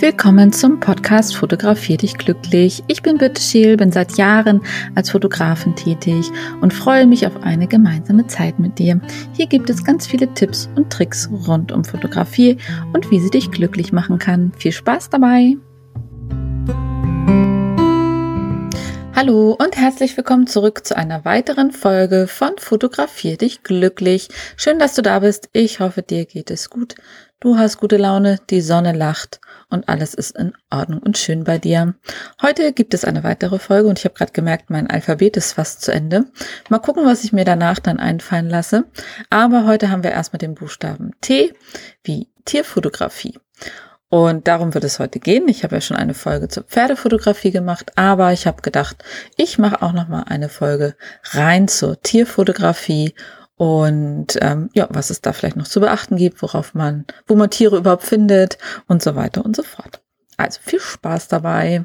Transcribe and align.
Willkommen 0.00 0.50
zum 0.50 0.80
Podcast 0.80 1.36
Fotografier 1.36 1.98
dich 1.98 2.16
glücklich. 2.16 2.82
Ich 2.86 3.02
bin 3.02 3.18
Birte 3.18 3.38
Scheel, 3.38 3.76
bin 3.76 3.92
seit 3.92 4.16
Jahren 4.16 4.62
als 4.94 5.10
Fotografin 5.10 5.76
tätig 5.76 6.30
und 6.62 6.72
freue 6.72 7.06
mich 7.06 7.26
auf 7.26 7.42
eine 7.42 7.66
gemeinsame 7.66 8.26
Zeit 8.26 8.58
mit 8.58 8.78
dir. 8.78 8.98
Hier 9.34 9.46
gibt 9.46 9.68
es 9.68 9.84
ganz 9.84 10.06
viele 10.06 10.32
Tipps 10.32 10.70
und 10.74 10.90
Tricks 10.90 11.28
rund 11.46 11.70
um 11.70 11.84
Fotografie 11.84 12.56
und 12.94 13.10
wie 13.10 13.20
sie 13.20 13.28
dich 13.28 13.50
glücklich 13.50 13.92
machen 13.92 14.18
kann. 14.18 14.52
Viel 14.56 14.72
Spaß 14.72 15.10
dabei! 15.10 15.58
Hallo 19.14 19.54
und 19.62 19.76
herzlich 19.76 20.16
willkommen 20.16 20.46
zurück 20.46 20.86
zu 20.86 20.96
einer 20.96 21.26
weiteren 21.26 21.72
Folge 21.72 22.26
von 22.26 22.52
Fotografier 22.56 23.36
dich 23.36 23.62
glücklich. 23.64 24.28
Schön, 24.56 24.78
dass 24.78 24.94
du 24.94 25.02
da 25.02 25.18
bist. 25.18 25.50
Ich 25.52 25.78
hoffe, 25.78 26.00
dir 26.00 26.24
geht 26.24 26.50
es 26.50 26.70
gut. 26.70 26.94
Du 27.38 27.58
hast 27.58 27.76
gute 27.76 27.98
Laune, 27.98 28.38
die 28.48 28.62
Sonne 28.62 28.92
lacht 28.92 29.40
und 29.70 29.88
alles 29.88 30.14
ist 30.14 30.36
in 30.36 30.52
Ordnung 30.70 31.00
und 31.00 31.16
schön 31.16 31.44
bei 31.44 31.58
dir. 31.58 31.94
Heute 32.42 32.72
gibt 32.72 32.94
es 32.94 33.04
eine 33.04 33.24
weitere 33.24 33.58
Folge 33.58 33.88
und 33.88 33.98
ich 33.98 34.04
habe 34.04 34.14
gerade 34.14 34.32
gemerkt, 34.32 34.70
mein 34.70 34.88
Alphabet 34.88 35.36
ist 35.36 35.52
fast 35.52 35.82
zu 35.82 35.92
Ende. 35.92 36.26
Mal 36.68 36.78
gucken, 36.80 37.06
was 37.06 37.24
ich 37.24 37.32
mir 37.32 37.44
danach 37.44 37.78
dann 37.78 37.98
einfallen 37.98 38.50
lasse. 38.50 38.84
Aber 39.30 39.66
heute 39.66 39.90
haben 39.90 40.02
wir 40.02 40.12
erstmal 40.12 40.38
den 40.38 40.54
Buchstaben 40.54 41.12
T 41.20 41.54
wie 42.04 42.28
Tierfotografie. 42.44 43.38
Und 44.08 44.48
darum 44.48 44.74
wird 44.74 44.82
es 44.82 44.98
heute 44.98 45.20
gehen. 45.20 45.46
Ich 45.48 45.62
habe 45.62 45.76
ja 45.76 45.80
schon 45.80 45.96
eine 45.96 46.14
Folge 46.14 46.48
zur 46.48 46.64
Pferdefotografie 46.64 47.52
gemacht, 47.52 47.92
aber 47.94 48.32
ich 48.32 48.48
habe 48.48 48.60
gedacht, 48.60 49.04
ich 49.36 49.56
mache 49.56 49.82
auch 49.82 49.92
noch 49.92 50.08
mal 50.08 50.24
eine 50.24 50.48
Folge 50.48 50.96
rein 51.30 51.68
zur 51.68 52.00
Tierfotografie 52.02 53.14
und 53.60 54.38
ähm, 54.40 54.70
ja, 54.72 54.88
was 54.88 55.10
es 55.10 55.20
da 55.20 55.34
vielleicht 55.34 55.56
noch 55.56 55.68
zu 55.68 55.80
beachten 55.80 56.16
gibt, 56.16 56.40
worauf 56.40 56.72
man, 56.72 57.04
wo 57.26 57.34
man 57.34 57.50
Tiere 57.50 57.76
überhaupt 57.76 58.04
findet 58.04 58.56
und 58.88 59.02
so 59.02 59.16
weiter 59.16 59.44
und 59.44 59.54
so 59.54 59.62
fort. 59.62 60.00
Also 60.38 60.60
viel 60.62 60.80
Spaß 60.80 61.28
dabei. 61.28 61.84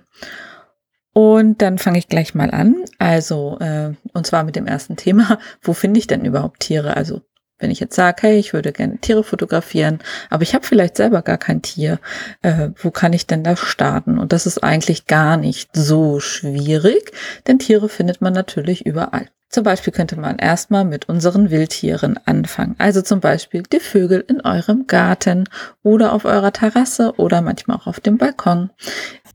Und 1.11 1.61
dann 1.61 1.77
fange 1.77 1.97
ich 1.97 2.07
gleich 2.07 2.33
mal 2.33 2.49
an. 2.51 2.85
Also, 2.97 3.59
äh, 3.59 3.91
und 4.13 4.25
zwar 4.25 4.45
mit 4.45 4.55
dem 4.55 4.67
ersten 4.67 4.95
Thema, 4.95 5.37
wo 5.61 5.73
finde 5.73 5.99
ich 5.99 6.07
denn 6.07 6.23
überhaupt 6.23 6.61
Tiere? 6.61 6.95
Also, 6.95 7.23
wenn 7.59 7.71
ich 7.71 7.81
jetzt 7.81 7.97
sage, 7.97 8.21
hey, 8.21 8.39
ich 8.39 8.53
würde 8.53 8.71
gerne 8.71 8.99
Tiere 8.99 9.25
fotografieren, 9.25 9.99
aber 10.29 10.43
ich 10.43 10.55
habe 10.55 10.65
vielleicht 10.65 10.95
selber 10.95 11.23
gar 11.23 11.37
kein 11.37 11.61
Tier, 11.61 11.99
äh, 12.41 12.69
wo 12.77 12.89
kann 12.89 13.11
ich 13.11 13.27
denn 13.27 13.43
da 13.43 13.57
starten? 13.57 14.17
Und 14.17 14.31
das 14.31 14.45
ist 14.45 14.63
eigentlich 14.63 15.07
gar 15.07 15.35
nicht 15.35 15.71
so 15.75 16.21
schwierig, 16.21 17.11
denn 17.47 17.59
Tiere 17.59 17.89
findet 17.89 18.21
man 18.21 18.31
natürlich 18.31 18.85
überall. 18.85 19.27
Zum 19.49 19.63
Beispiel 19.63 19.93
könnte 19.93 20.19
man 20.19 20.37
erstmal 20.37 20.85
mit 20.85 21.07
unseren 21.07 21.49
Wildtieren 21.49 22.19
anfangen. 22.25 22.75
Also 22.77 23.01
zum 23.01 23.19
Beispiel 23.19 23.63
die 23.63 23.79
Vögel 23.79 24.23
in 24.27 24.41
eurem 24.41 24.87
Garten 24.87 25.47
oder 25.83 26.13
auf 26.13 26.25
eurer 26.25 26.51
Terrasse 26.51 27.13
oder 27.17 27.41
manchmal 27.41 27.77
auch 27.77 27.87
auf 27.87 27.99
dem 27.99 28.17
Balkon. 28.17 28.71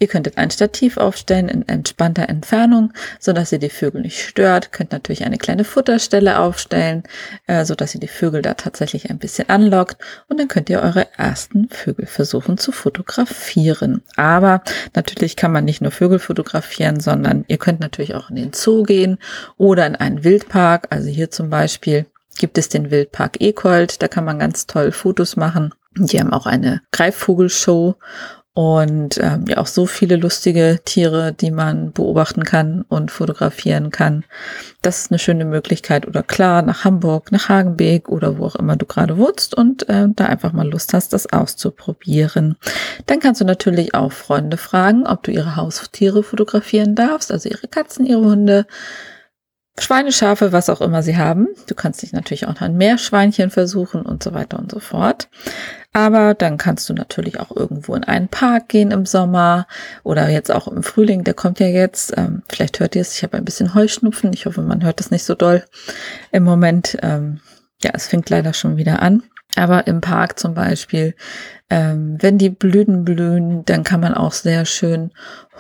Ihr 0.02 0.08
könntet 0.08 0.38
ein 0.38 0.50
Stativ 0.50 0.96
aufstellen 0.96 1.50
in 1.50 1.68
entspannter 1.68 2.26
Entfernung, 2.30 2.94
so 3.18 3.34
dass 3.34 3.52
ihr 3.52 3.58
die 3.58 3.68
Vögel 3.68 4.00
nicht 4.00 4.26
stört. 4.26 4.72
Könnt 4.72 4.92
natürlich 4.92 5.26
eine 5.26 5.36
kleine 5.36 5.62
Futterstelle 5.62 6.38
aufstellen, 6.38 7.02
äh, 7.46 7.66
so 7.66 7.74
dass 7.74 7.94
ihr 7.94 8.00
die 8.00 8.08
Vögel 8.08 8.40
da 8.40 8.54
tatsächlich 8.54 9.10
ein 9.10 9.18
bisschen 9.18 9.50
anlockt. 9.50 10.02
Und 10.28 10.40
dann 10.40 10.48
könnt 10.48 10.70
ihr 10.70 10.80
eure 10.80 11.06
ersten 11.18 11.68
Vögel 11.68 12.06
versuchen 12.06 12.56
zu 12.56 12.72
fotografieren. 12.72 14.02
Aber 14.16 14.62
natürlich 14.94 15.36
kann 15.36 15.52
man 15.52 15.66
nicht 15.66 15.82
nur 15.82 15.90
Vögel 15.90 16.18
fotografieren, 16.18 16.98
sondern 16.98 17.44
ihr 17.48 17.58
könnt 17.58 17.80
natürlich 17.80 18.14
auch 18.14 18.30
in 18.30 18.36
den 18.36 18.54
Zoo 18.54 18.84
gehen 18.84 19.18
oder 19.58 19.86
in 19.86 19.96
einen 20.00 20.24
Wildpark. 20.24 20.88
Also 20.90 21.08
hier 21.08 21.30
zum 21.30 21.50
Beispiel 21.50 22.06
gibt 22.38 22.58
es 22.58 22.68
den 22.68 22.90
Wildpark 22.90 23.40
Ekold. 23.40 24.02
Da 24.02 24.08
kann 24.08 24.24
man 24.24 24.38
ganz 24.38 24.66
toll 24.66 24.92
Fotos 24.92 25.36
machen. 25.36 25.74
Die 25.96 26.20
haben 26.20 26.32
auch 26.32 26.46
eine 26.46 26.82
Greifvogelshow 26.92 27.96
und 28.52 29.18
ähm, 29.22 29.44
ja 29.48 29.58
auch 29.58 29.66
so 29.66 29.86
viele 29.86 30.16
lustige 30.16 30.80
Tiere, 30.84 31.32
die 31.32 31.52
man 31.52 31.92
beobachten 31.92 32.42
kann 32.42 32.82
und 32.88 33.10
fotografieren 33.10 33.90
kann. 33.90 34.24
Das 34.82 34.98
ist 34.98 35.10
eine 35.10 35.20
schöne 35.20 35.44
Möglichkeit. 35.44 36.06
Oder 36.06 36.22
klar, 36.22 36.62
nach 36.62 36.84
Hamburg, 36.84 37.30
nach 37.30 37.48
Hagenbeek 37.48 38.08
oder 38.08 38.38
wo 38.38 38.46
auch 38.46 38.56
immer 38.56 38.76
du 38.76 38.86
gerade 38.86 39.18
wohnst 39.18 39.54
und 39.54 39.88
äh, 39.88 40.08
da 40.14 40.26
einfach 40.26 40.52
mal 40.52 40.68
Lust 40.68 40.94
hast, 40.94 41.12
das 41.12 41.32
auszuprobieren. 41.32 42.56
Dann 43.06 43.20
kannst 43.20 43.40
du 43.40 43.44
natürlich 43.44 43.94
auch 43.94 44.12
Freunde 44.12 44.56
fragen, 44.56 45.06
ob 45.06 45.22
du 45.22 45.30
ihre 45.30 45.54
Haustiere 45.54 46.22
fotografieren 46.22 46.96
darfst, 46.96 47.30
also 47.30 47.48
ihre 47.48 47.68
Katzen, 47.68 48.04
ihre 48.04 48.24
Hunde. 48.24 48.66
Schweine, 49.80 50.12
Schafe, 50.12 50.52
was 50.52 50.68
auch 50.68 50.80
immer 50.80 51.02
sie 51.02 51.16
haben. 51.16 51.48
Du 51.66 51.74
kannst 51.74 52.02
dich 52.02 52.12
natürlich 52.12 52.46
auch 52.46 52.60
an 52.60 52.76
Meerschweinchen 52.76 53.50
versuchen 53.50 54.02
und 54.02 54.22
so 54.22 54.34
weiter 54.34 54.58
und 54.58 54.70
so 54.70 54.78
fort. 54.78 55.28
Aber 55.92 56.34
dann 56.34 56.56
kannst 56.56 56.88
du 56.88 56.94
natürlich 56.94 57.40
auch 57.40 57.54
irgendwo 57.54 57.94
in 57.94 58.04
einen 58.04 58.28
Park 58.28 58.68
gehen 58.68 58.92
im 58.92 59.06
Sommer 59.06 59.66
oder 60.04 60.28
jetzt 60.28 60.52
auch 60.52 60.68
im 60.68 60.82
Frühling, 60.82 61.24
der 61.24 61.34
kommt 61.34 61.58
ja 61.58 61.66
jetzt. 61.66 62.16
Ähm, 62.16 62.42
vielleicht 62.48 62.78
hört 62.78 62.94
ihr 62.94 63.02
es, 63.02 63.16
ich 63.16 63.22
habe 63.22 63.36
ein 63.36 63.44
bisschen 63.44 63.74
Heuschnupfen. 63.74 64.32
Ich 64.32 64.46
hoffe, 64.46 64.62
man 64.62 64.84
hört 64.84 65.00
es 65.00 65.10
nicht 65.10 65.24
so 65.24 65.34
doll 65.34 65.64
im 66.30 66.44
Moment. 66.44 66.96
Ähm, 67.02 67.40
ja, 67.82 67.90
es 67.94 68.06
fängt 68.06 68.30
leider 68.30 68.52
schon 68.52 68.76
wieder 68.76 69.02
an. 69.02 69.24
Aber 69.56 69.86
im 69.86 70.00
Park 70.00 70.38
zum 70.38 70.54
Beispiel, 70.54 71.14
ähm, 71.68 72.16
wenn 72.20 72.38
die 72.38 72.50
Blüten 72.50 73.04
blühen, 73.04 73.64
dann 73.64 73.84
kann 73.84 74.00
man 74.00 74.14
auch 74.14 74.32
sehr 74.32 74.64
schön 74.64 75.12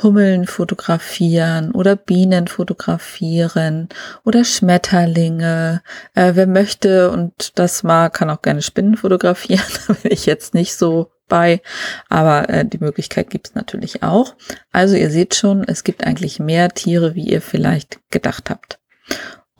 Hummeln 0.02 0.46
fotografieren 0.46 1.72
oder 1.72 1.96
Bienen 1.96 2.48
fotografieren 2.48 3.88
oder 4.24 4.44
Schmetterlinge. 4.44 5.82
Äh, 6.14 6.32
wer 6.34 6.46
möchte 6.46 7.10
und 7.10 7.58
das 7.58 7.82
mag, 7.82 8.14
kann 8.14 8.30
auch 8.30 8.42
gerne 8.42 8.62
Spinnen 8.62 8.96
fotografieren. 8.96 9.64
da 9.88 9.94
bin 9.94 10.12
ich 10.12 10.26
jetzt 10.26 10.54
nicht 10.54 10.74
so 10.74 11.10
bei, 11.28 11.62
aber 12.08 12.48
äh, 12.48 12.66
die 12.66 12.78
Möglichkeit 12.78 13.30
gibt 13.30 13.48
es 13.48 13.54
natürlich 13.54 14.02
auch. 14.02 14.34
Also 14.72 14.96
ihr 14.96 15.10
seht 15.10 15.34
schon, 15.34 15.64
es 15.64 15.84
gibt 15.84 16.04
eigentlich 16.04 16.40
mehr 16.40 16.68
Tiere, 16.70 17.14
wie 17.14 17.28
ihr 17.28 17.40
vielleicht 17.40 18.00
gedacht 18.10 18.50
habt. 18.50 18.78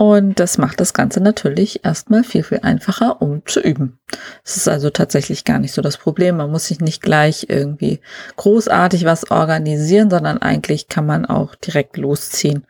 Und 0.01 0.41
das 0.41 0.57
macht 0.57 0.81
das 0.81 0.95
Ganze 0.95 1.21
natürlich 1.21 1.85
erstmal 1.85 2.25
viel, 2.25 2.43
viel 2.43 2.61
einfacher, 2.63 3.21
um 3.21 3.43
zu 3.45 3.61
üben. 3.61 3.99
Es 4.43 4.57
ist 4.57 4.67
also 4.67 4.89
tatsächlich 4.89 5.45
gar 5.45 5.59
nicht 5.59 5.75
so 5.75 5.83
das 5.83 5.99
Problem. 5.99 6.39
Man 6.39 6.51
muss 6.51 6.69
sich 6.69 6.81
nicht 6.81 7.03
gleich 7.03 7.51
irgendwie 7.51 8.01
großartig 8.37 9.05
was 9.05 9.31
organisieren, 9.31 10.09
sondern 10.09 10.39
eigentlich 10.39 10.89
kann 10.89 11.05
man 11.05 11.27
auch 11.27 11.55
direkt 11.55 11.99
losziehen 11.99 12.65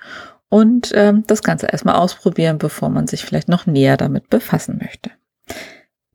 und 0.48 0.90
ähm, 0.92 1.22
das 1.28 1.44
Ganze 1.44 1.68
erstmal 1.68 1.94
ausprobieren, 1.94 2.58
bevor 2.58 2.88
man 2.88 3.06
sich 3.06 3.24
vielleicht 3.24 3.48
noch 3.48 3.64
näher 3.64 3.96
damit 3.96 4.28
befassen 4.28 4.80
möchte. 4.82 5.12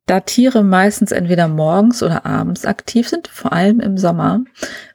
Da 0.08 0.20
Tiere 0.20 0.64
meistens 0.64 1.12
entweder 1.12 1.48
morgens 1.48 2.04
oder 2.04 2.28
abends 2.28 2.66
aktiv 2.66 3.10
sind, 3.10 3.28
vor 3.28 3.54
allem 3.54 3.80
im 3.80 3.98
Sommer, 3.98 4.42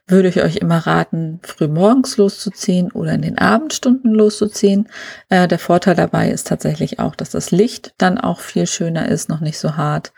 würde 0.07 0.29
ich 0.29 0.41
euch 0.41 0.57
immer 0.57 0.77
raten, 0.77 1.39
früh 1.43 1.67
morgens 1.67 2.15
loszuziehen 2.15 2.91
oder 2.93 3.13
in 3.13 3.21
den 3.21 3.37
Abendstunden 3.37 4.13
loszuziehen. 4.13 4.87
Äh, 5.27 5.49
der 5.49 5.59
Vorteil 5.59 5.95
dabei 5.95 6.29
ist 6.29 6.47
tatsächlich 6.47 6.99
auch, 6.99 7.15
dass 7.15 7.31
das 7.31 7.51
Licht 7.51 7.93
dann 7.97 8.17
auch 8.17 8.39
viel 8.39 8.67
schöner 8.67 9.09
ist, 9.09 9.27
noch 9.27 9.41
nicht 9.41 9.59
so 9.59 9.75
hart. 9.75 10.13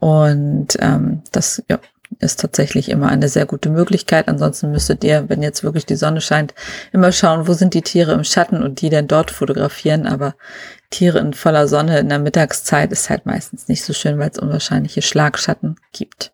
Und 0.00 0.76
ähm, 0.80 1.22
das 1.30 1.62
ja, 1.68 1.78
ist 2.18 2.40
tatsächlich 2.40 2.88
immer 2.88 3.08
eine 3.08 3.28
sehr 3.28 3.46
gute 3.46 3.70
Möglichkeit. 3.70 4.28
Ansonsten 4.28 4.70
müsstet 4.70 5.04
ihr, 5.04 5.28
wenn 5.28 5.42
jetzt 5.42 5.64
wirklich 5.64 5.86
die 5.86 5.96
Sonne 5.96 6.20
scheint, 6.20 6.54
immer 6.92 7.12
schauen, 7.12 7.48
wo 7.48 7.52
sind 7.52 7.74
die 7.74 7.82
Tiere 7.82 8.12
im 8.12 8.24
Schatten 8.24 8.62
und 8.62 8.80
die 8.80 8.90
denn 8.90 9.08
dort 9.08 9.30
fotografieren. 9.30 10.06
Aber 10.06 10.34
Tiere 10.90 11.18
in 11.18 11.34
voller 11.34 11.68
Sonne 11.68 11.98
in 11.98 12.08
der 12.08 12.18
Mittagszeit 12.18 12.92
ist 12.92 13.10
halt 13.10 13.26
meistens 13.26 13.68
nicht 13.68 13.84
so 13.84 13.92
schön, 13.92 14.18
weil 14.18 14.30
es 14.30 14.38
unwahrscheinliche 14.38 15.02
Schlagschatten 15.02 15.76
gibt. 15.92 16.32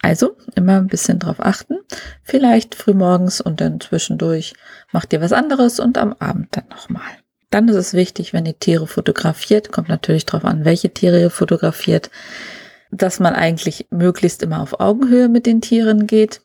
Also 0.00 0.36
immer 0.54 0.76
ein 0.76 0.86
bisschen 0.86 1.18
drauf 1.18 1.36
achten. 1.40 1.78
Vielleicht 2.22 2.74
frühmorgens 2.74 3.40
und 3.40 3.60
dann 3.60 3.80
zwischendurch 3.80 4.54
macht 4.92 5.12
ihr 5.12 5.20
was 5.20 5.32
anderes 5.32 5.80
und 5.80 5.98
am 5.98 6.14
Abend 6.18 6.48
dann 6.52 6.68
nochmal. 6.70 7.02
Dann 7.50 7.68
ist 7.68 7.76
es 7.76 7.94
wichtig, 7.94 8.32
wenn 8.32 8.46
ihr 8.46 8.58
Tiere 8.58 8.86
fotografiert, 8.86 9.72
kommt 9.72 9.88
natürlich 9.88 10.26
drauf 10.26 10.44
an, 10.44 10.64
welche 10.64 10.90
Tiere 10.90 11.20
ihr 11.20 11.30
fotografiert, 11.30 12.10
dass 12.90 13.20
man 13.20 13.34
eigentlich 13.34 13.86
möglichst 13.90 14.42
immer 14.42 14.60
auf 14.62 14.80
Augenhöhe 14.80 15.28
mit 15.28 15.46
den 15.46 15.60
Tieren 15.60 16.06
geht. 16.06 16.42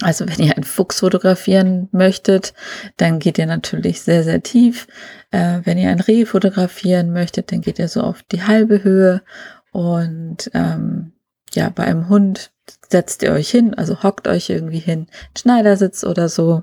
Also 0.00 0.26
wenn 0.26 0.38
ihr 0.44 0.56
einen 0.56 0.64
Fuchs 0.64 1.00
fotografieren 1.00 1.88
möchtet, 1.92 2.54
dann 2.96 3.18
geht 3.18 3.38
ihr 3.38 3.46
natürlich 3.46 4.00
sehr, 4.00 4.24
sehr 4.24 4.42
tief. 4.42 4.86
Äh, 5.30 5.60
wenn 5.64 5.76
ihr 5.76 5.90
ein 5.90 6.00
Reh 6.00 6.24
fotografieren 6.24 7.12
möchtet, 7.12 7.52
dann 7.52 7.60
geht 7.60 7.78
ihr 7.78 7.88
so 7.88 8.00
auf 8.00 8.22
die 8.22 8.42
halbe 8.42 8.82
Höhe. 8.82 9.22
Und 9.70 10.50
ähm, 10.54 11.12
ja, 11.52 11.68
bei 11.68 11.84
einem 11.84 12.08
Hund 12.08 12.52
setzt 12.92 13.22
ihr 13.22 13.32
euch 13.32 13.50
hin, 13.50 13.74
also 13.74 14.02
hockt 14.02 14.28
euch 14.28 14.48
irgendwie 14.48 14.78
hin, 14.78 15.08
Schneidersitz 15.36 16.04
oder 16.04 16.28
so. 16.28 16.62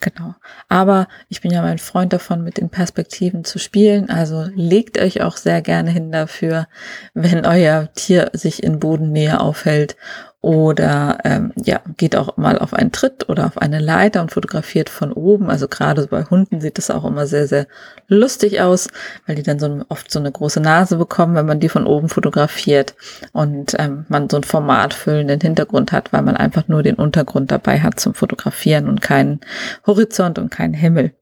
Genau. 0.00 0.34
Aber 0.68 1.08
ich 1.28 1.40
bin 1.40 1.50
ja 1.50 1.62
mein 1.62 1.78
Freund 1.78 2.12
davon, 2.12 2.44
mit 2.44 2.58
den 2.58 2.68
Perspektiven 2.68 3.44
zu 3.44 3.58
spielen. 3.58 4.10
Also 4.10 4.46
legt 4.54 4.98
euch 4.98 5.22
auch 5.22 5.36
sehr 5.36 5.62
gerne 5.62 5.90
hin 5.90 6.12
dafür, 6.12 6.68
wenn 7.14 7.46
euer 7.46 7.88
Tier 7.94 8.30
sich 8.34 8.62
in 8.62 8.78
Bodennähe 8.78 9.40
aufhält 9.40 9.96
oder 10.40 11.18
ähm, 11.24 11.52
ja, 11.56 11.80
geht 11.96 12.14
auch 12.14 12.36
mal 12.36 12.58
auf 12.58 12.72
einen 12.72 12.92
Tritt 12.92 13.28
oder 13.28 13.46
auf 13.46 13.58
eine 13.58 13.80
Leiter 13.80 14.20
und 14.20 14.30
fotografiert 14.30 14.88
von 14.88 15.12
oben. 15.12 15.50
Also 15.50 15.66
gerade 15.66 16.06
bei 16.06 16.24
Hunden 16.24 16.60
sieht 16.60 16.78
das 16.78 16.92
auch 16.92 17.04
immer 17.04 17.26
sehr, 17.26 17.48
sehr 17.48 17.66
lustig 18.06 18.60
aus, 18.60 18.88
weil 19.26 19.34
die 19.34 19.42
dann 19.42 19.58
so 19.58 19.84
oft 19.88 20.12
so 20.12 20.20
eine 20.20 20.30
große 20.30 20.60
Nase 20.60 20.96
bekommen, 20.96 21.34
wenn 21.34 21.46
man 21.46 21.58
die 21.58 21.68
von 21.68 21.86
oben 21.86 22.08
fotografiert 22.08 22.94
und 23.32 23.74
ähm, 23.80 24.06
man 24.08 24.30
so 24.30 24.36
einen 24.36 24.44
formatfüllenden 24.44 25.40
Hintergrund 25.40 25.67
hat, 25.92 26.12
weil 26.12 26.22
man 26.22 26.36
einfach 26.36 26.68
nur 26.68 26.82
den 26.82 26.96
Untergrund 26.96 27.50
dabei 27.50 27.80
hat 27.80 28.00
zum 28.00 28.14
Fotografieren 28.14 28.88
und 28.88 29.00
keinen 29.00 29.40
Horizont 29.86 30.38
und 30.38 30.50
keinen 30.50 30.74
Himmel. 30.74 31.12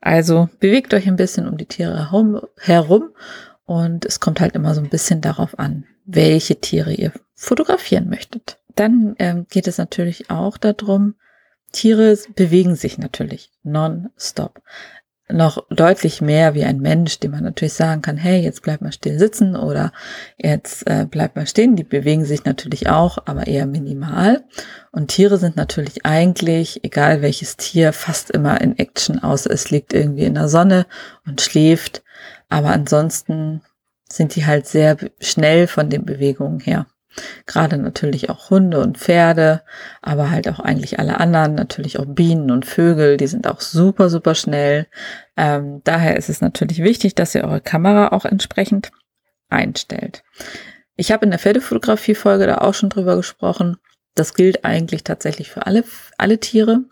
Also 0.00 0.48
bewegt 0.60 0.94
euch 0.94 1.06
ein 1.06 1.16
bisschen 1.16 1.48
um 1.48 1.56
die 1.56 1.66
Tiere 1.66 2.10
herum 2.58 3.10
und 3.64 4.04
es 4.04 4.20
kommt 4.20 4.40
halt 4.40 4.54
immer 4.54 4.74
so 4.74 4.80
ein 4.80 4.88
bisschen 4.88 5.20
darauf 5.20 5.58
an, 5.58 5.84
welche 6.04 6.56
Tiere 6.56 6.92
ihr 6.92 7.12
fotografieren 7.34 8.08
möchtet. 8.08 8.58
Dann 8.74 9.14
ähm, 9.18 9.46
geht 9.50 9.66
es 9.66 9.78
natürlich 9.78 10.30
auch 10.30 10.56
darum, 10.56 11.14
Tiere 11.72 12.18
bewegen 12.34 12.74
sich 12.74 12.98
natürlich 12.98 13.50
non-stop. 13.62 14.60
Noch 15.32 15.66
deutlich 15.70 16.20
mehr 16.20 16.54
wie 16.54 16.64
ein 16.64 16.80
Mensch, 16.80 17.20
dem 17.20 17.32
man 17.32 17.44
natürlich 17.44 17.74
sagen 17.74 18.02
kann, 18.02 18.16
hey, 18.16 18.40
jetzt 18.40 18.62
bleib 18.62 18.80
mal 18.80 18.92
still 18.92 19.18
sitzen 19.18 19.56
oder 19.56 19.92
jetzt 20.38 20.86
äh, 20.86 21.06
bleib 21.08 21.36
mal 21.36 21.46
stehen. 21.46 21.76
Die 21.76 21.84
bewegen 21.84 22.24
sich 22.24 22.44
natürlich 22.44 22.88
auch, 22.88 23.18
aber 23.26 23.46
eher 23.46 23.66
minimal. 23.66 24.44
Und 24.92 25.08
Tiere 25.08 25.38
sind 25.38 25.56
natürlich 25.56 26.04
eigentlich, 26.04 26.84
egal 26.84 27.22
welches 27.22 27.56
Tier, 27.56 27.92
fast 27.92 28.30
immer 28.30 28.60
in 28.60 28.78
Action, 28.78 29.22
außer 29.22 29.50
es 29.50 29.70
liegt 29.70 29.92
irgendwie 29.92 30.24
in 30.24 30.34
der 30.34 30.48
Sonne 30.48 30.86
und 31.26 31.40
schläft. 31.40 32.02
Aber 32.48 32.70
ansonsten 32.70 33.62
sind 34.08 34.34
die 34.34 34.46
halt 34.46 34.66
sehr 34.66 34.96
schnell 35.20 35.66
von 35.66 35.90
den 35.90 36.04
Bewegungen 36.04 36.60
her. 36.60 36.86
Gerade 37.46 37.76
natürlich 37.76 38.30
auch 38.30 38.50
Hunde 38.50 38.80
und 38.80 38.98
Pferde, 38.98 39.62
aber 40.00 40.30
halt 40.30 40.48
auch 40.48 40.60
eigentlich 40.60 40.98
alle 40.98 41.18
anderen, 41.18 41.54
natürlich 41.54 41.98
auch 41.98 42.06
Bienen 42.06 42.50
und 42.50 42.66
Vögel, 42.66 43.16
die 43.16 43.26
sind 43.26 43.46
auch 43.46 43.60
super, 43.60 44.08
super 44.08 44.34
schnell. 44.34 44.86
Ähm, 45.36 45.80
daher 45.84 46.16
ist 46.16 46.28
es 46.28 46.40
natürlich 46.40 46.82
wichtig, 46.82 47.14
dass 47.14 47.34
ihr 47.34 47.44
eure 47.44 47.60
Kamera 47.60 48.08
auch 48.08 48.24
entsprechend 48.24 48.90
einstellt. 49.48 50.22
Ich 50.96 51.12
habe 51.12 51.24
in 51.24 51.30
der 51.30 51.40
Pferdefotografie-Folge 51.40 52.46
da 52.46 52.58
auch 52.58 52.74
schon 52.74 52.90
drüber 52.90 53.16
gesprochen. 53.16 53.78
Das 54.14 54.34
gilt 54.34 54.64
eigentlich 54.64 55.02
tatsächlich 55.04 55.50
für 55.50 55.66
alle, 55.66 55.84
alle 56.18 56.38
Tiere. 56.38 56.84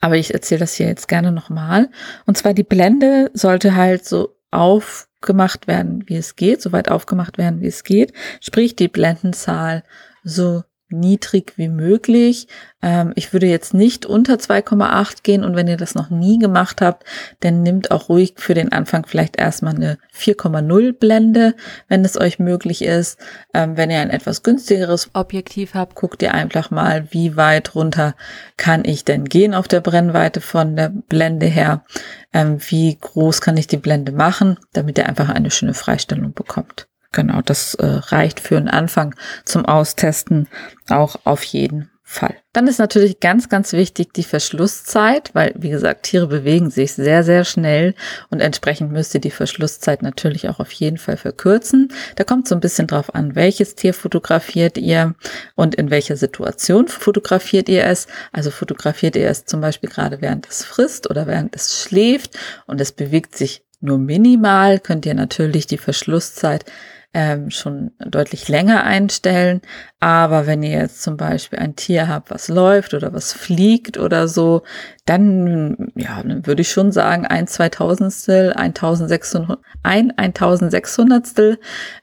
Aber 0.00 0.16
ich 0.16 0.34
erzähle 0.34 0.60
das 0.60 0.74
hier 0.74 0.86
jetzt 0.86 1.08
gerne 1.08 1.32
nochmal. 1.32 1.90
Und 2.26 2.36
zwar 2.36 2.54
die 2.54 2.64
Blende 2.64 3.30
sollte 3.34 3.76
halt 3.76 4.04
so 4.04 4.39
auf 4.50 5.08
gemacht 5.20 5.66
werden, 5.66 6.04
wie 6.06 6.16
es 6.16 6.36
geht, 6.36 6.62
so 6.62 6.72
weit 6.72 6.90
aufgemacht 6.90 7.38
werden, 7.38 7.60
wie 7.60 7.66
es 7.66 7.84
geht. 7.84 8.12
Sprich, 8.40 8.74
die 8.76 8.88
Blendenzahl 8.88 9.84
so 10.24 10.62
niedrig 10.90 11.54
wie 11.56 11.68
möglich. 11.68 12.48
Ähm, 12.82 13.12
ich 13.14 13.32
würde 13.32 13.46
jetzt 13.46 13.74
nicht 13.74 14.06
unter 14.06 14.34
2,8 14.34 15.22
gehen 15.22 15.44
und 15.44 15.56
wenn 15.56 15.68
ihr 15.68 15.76
das 15.76 15.94
noch 15.94 16.10
nie 16.10 16.38
gemacht 16.38 16.80
habt, 16.80 17.04
dann 17.40 17.62
nimmt 17.62 17.90
auch 17.90 18.08
ruhig 18.08 18.34
für 18.36 18.54
den 18.54 18.72
Anfang 18.72 19.06
vielleicht 19.06 19.36
erstmal 19.36 19.74
eine 19.74 19.98
4,0 20.14 20.92
Blende, 20.92 21.54
wenn 21.88 22.04
es 22.04 22.18
euch 22.18 22.38
möglich 22.38 22.82
ist. 22.82 23.18
Ähm, 23.54 23.76
wenn 23.76 23.90
ihr 23.90 24.00
ein 24.00 24.10
etwas 24.10 24.42
günstigeres 24.42 25.10
Objektiv 25.12 25.74
habt, 25.74 25.94
guckt 25.94 26.22
ihr 26.22 26.34
einfach 26.34 26.70
mal, 26.70 27.06
wie 27.10 27.36
weit 27.36 27.74
runter 27.74 28.14
kann 28.56 28.84
ich 28.84 29.04
denn 29.04 29.24
gehen 29.24 29.54
auf 29.54 29.68
der 29.68 29.80
Brennweite 29.80 30.40
von 30.40 30.76
der 30.76 30.90
Blende 30.90 31.46
her. 31.46 31.84
Ähm, 32.32 32.58
wie 32.68 32.96
groß 33.00 33.40
kann 33.40 33.56
ich 33.56 33.66
die 33.66 33.76
Blende 33.76 34.12
machen, 34.12 34.58
damit 34.72 34.98
ihr 34.98 35.08
einfach 35.08 35.28
eine 35.28 35.50
schöne 35.50 35.74
Freistellung 35.74 36.32
bekommt. 36.32 36.89
Genau, 37.12 37.40
das 37.42 37.74
äh, 37.74 37.86
reicht 37.86 38.38
für 38.38 38.56
einen 38.56 38.68
Anfang 38.68 39.14
zum 39.44 39.64
Austesten 39.64 40.48
auch 40.88 41.16
auf 41.24 41.42
jeden 41.42 41.90
Fall. 42.04 42.34
Dann 42.52 42.66
ist 42.66 42.78
natürlich 42.78 43.20
ganz, 43.20 43.48
ganz 43.48 43.72
wichtig 43.72 44.12
die 44.12 44.24
Verschlusszeit, 44.24 45.30
weil, 45.32 45.54
wie 45.56 45.70
gesagt, 45.70 46.04
Tiere 46.04 46.26
bewegen 46.26 46.68
sich 46.70 46.92
sehr, 46.92 47.22
sehr 47.22 47.44
schnell 47.44 47.94
und 48.30 48.40
entsprechend 48.40 48.90
müsst 48.90 49.14
ihr 49.14 49.20
die 49.20 49.30
Verschlusszeit 49.30 50.02
natürlich 50.02 50.48
auch 50.48 50.58
auf 50.58 50.72
jeden 50.72 50.98
Fall 50.98 51.16
verkürzen. 51.16 51.92
Da 52.16 52.24
kommt 52.24 52.48
so 52.48 52.56
ein 52.56 52.60
bisschen 52.60 52.88
drauf 52.88 53.14
an, 53.14 53.36
welches 53.36 53.76
Tier 53.76 53.94
fotografiert 53.94 54.76
ihr 54.76 55.14
und 55.54 55.76
in 55.76 55.90
welcher 55.90 56.16
Situation 56.16 56.88
fotografiert 56.88 57.68
ihr 57.68 57.84
es. 57.84 58.08
Also 58.32 58.50
fotografiert 58.50 59.14
ihr 59.14 59.28
es 59.28 59.44
zum 59.44 59.60
Beispiel 59.60 59.88
gerade 59.88 60.20
während 60.20 60.48
es 60.48 60.64
frisst 60.64 61.08
oder 61.10 61.28
während 61.28 61.54
es 61.54 61.80
schläft 61.80 62.36
und 62.66 62.80
es 62.80 62.90
bewegt 62.90 63.36
sich 63.36 63.62
nur 63.80 63.98
minimal, 63.98 64.80
könnt 64.80 65.06
ihr 65.06 65.14
natürlich 65.14 65.66
die 65.66 65.78
Verschlusszeit 65.78 66.64
ähm, 67.12 67.50
schon 67.50 67.90
deutlich 67.98 68.48
länger 68.48 68.84
einstellen. 68.84 69.62
Aber 69.98 70.46
wenn 70.46 70.62
ihr 70.62 70.78
jetzt 70.78 71.02
zum 71.02 71.16
Beispiel 71.16 71.58
ein 71.58 71.76
Tier 71.76 72.08
habt, 72.08 72.30
was 72.30 72.48
läuft 72.48 72.94
oder 72.94 73.12
was 73.12 73.32
fliegt 73.32 73.98
oder 73.98 74.28
so, 74.28 74.62
dann, 75.06 75.92
ja, 75.96 76.22
dann 76.22 76.46
würde 76.46 76.62
ich 76.62 76.70
schon 76.70 76.92
sagen, 76.92 77.26
ein 77.26 77.46
Zweitausendstel, 77.46 78.52
1600, 78.52 79.58
ein 79.82 80.12
1600stel 80.12 81.58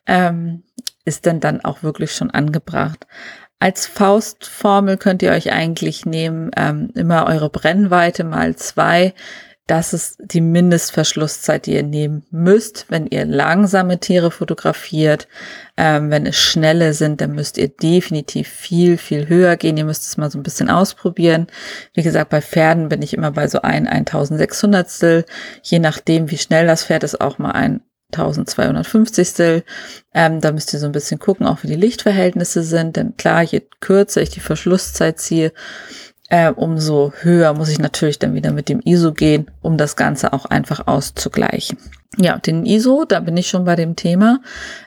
ähm, 0.05 0.63
ist 1.05 1.25
denn 1.25 1.39
dann 1.39 1.63
auch 1.63 1.83
wirklich 1.83 2.11
schon 2.13 2.31
angebracht. 2.31 3.07
Als 3.59 3.87
Faustformel 3.87 4.97
könnt 4.97 5.23
ihr 5.23 5.31
euch 5.31 5.51
eigentlich 5.51 6.05
nehmen, 6.05 6.51
ähm, 6.55 6.91
immer 6.93 7.25
eure 7.25 7.49
Brennweite 7.49 8.23
mal 8.23 8.55
zwei 8.55 9.13
das 9.67 9.93
ist 9.93 10.17
die 10.19 10.39
Mindestverschlusszeit, 10.39 11.65
die 11.65 11.73
ihr 11.73 11.83
nehmen 11.83 12.25
müsst, 12.31 12.85
wenn 12.87 13.05
ihr 13.05 13.25
langsame 13.25 13.99
Tiere 13.99 14.31
fotografiert. 14.31 15.27
Ähm, 15.75 16.09
wenn 16.09 16.25
es 16.25 16.37
schnelle 16.37 16.93
sind, 16.93 17.19
dann 17.19 17.33
müsst 17.33 17.57
ihr 17.57 17.67
definitiv 17.67 18.47
viel, 18.47 18.97
viel 18.97 19.27
höher 19.27 19.57
gehen. 19.57 19.75
Ihr 19.75 19.83
müsst 19.83 20.07
es 20.07 20.15
mal 20.15 20.31
so 20.31 20.39
ein 20.39 20.43
bisschen 20.43 20.69
ausprobieren. 20.69 21.47
Wie 21.93 22.01
gesagt, 22.01 22.29
bei 22.29 22.41
Pferden 22.41 22.87
bin 22.87 23.01
ich 23.01 23.13
immer 23.13 23.31
bei 23.31 23.49
so 23.49 23.61
ein 23.61 23.89
1600stel. 23.89 25.25
Je 25.61 25.79
nachdem, 25.79 26.31
wie 26.31 26.37
schnell 26.37 26.65
das 26.65 26.85
Pferd 26.85 27.03
ist, 27.03 27.19
auch 27.19 27.37
mal 27.37 27.51
ein 27.51 27.81
1250. 28.13 29.63
Ähm, 30.13 30.39
da 30.39 30.53
müsst 30.53 30.71
ihr 30.71 30.79
so 30.79 30.85
ein 30.85 30.93
bisschen 30.93 31.19
gucken, 31.19 31.45
auch 31.45 31.63
wie 31.63 31.67
die 31.67 31.75
Lichtverhältnisse 31.75 32.63
sind. 32.63 32.95
Denn 32.95 33.17
klar, 33.17 33.43
je 33.43 33.61
kürzer 33.81 34.21
ich 34.21 34.29
die 34.29 34.39
Verschlusszeit 34.39 35.19
ziehe, 35.19 35.51
äh, 36.29 36.51
umso 36.51 37.13
höher 37.21 37.53
muss 37.53 37.69
ich 37.69 37.79
natürlich 37.79 38.19
dann 38.19 38.33
wieder 38.33 38.51
mit 38.51 38.69
dem 38.69 38.81
ISO 38.81 39.13
gehen, 39.13 39.49
um 39.61 39.77
das 39.77 39.95
Ganze 39.95 40.33
auch 40.33 40.45
einfach 40.45 40.87
auszugleichen. 40.87 41.77
Ja, 42.17 42.37
den 42.37 42.65
ISO, 42.65 43.05
da 43.07 43.19
bin 43.19 43.37
ich 43.37 43.47
schon 43.47 43.65
bei 43.65 43.75
dem 43.75 43.95
Thema, 43.95 44.41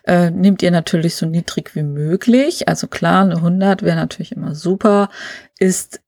äh, 0.04 0.30
nehmt 0.30 0.62
ihr 0.62 0.70
natürlich 0.70 1.14
so 1.14 1.26
niedrig 1.26 1.74
wie 1.74 1.82
möglich. 1.82 2.68
Also 2.68 2.88
klar, 2.88 3.22
eine 3.22 3.36
100 3.36 3.82
wäre 3.82 3.96
natürlich 3.96 4.32
immer 4.32 4.54
super, 4.54 5.08
ist 5.58 6.00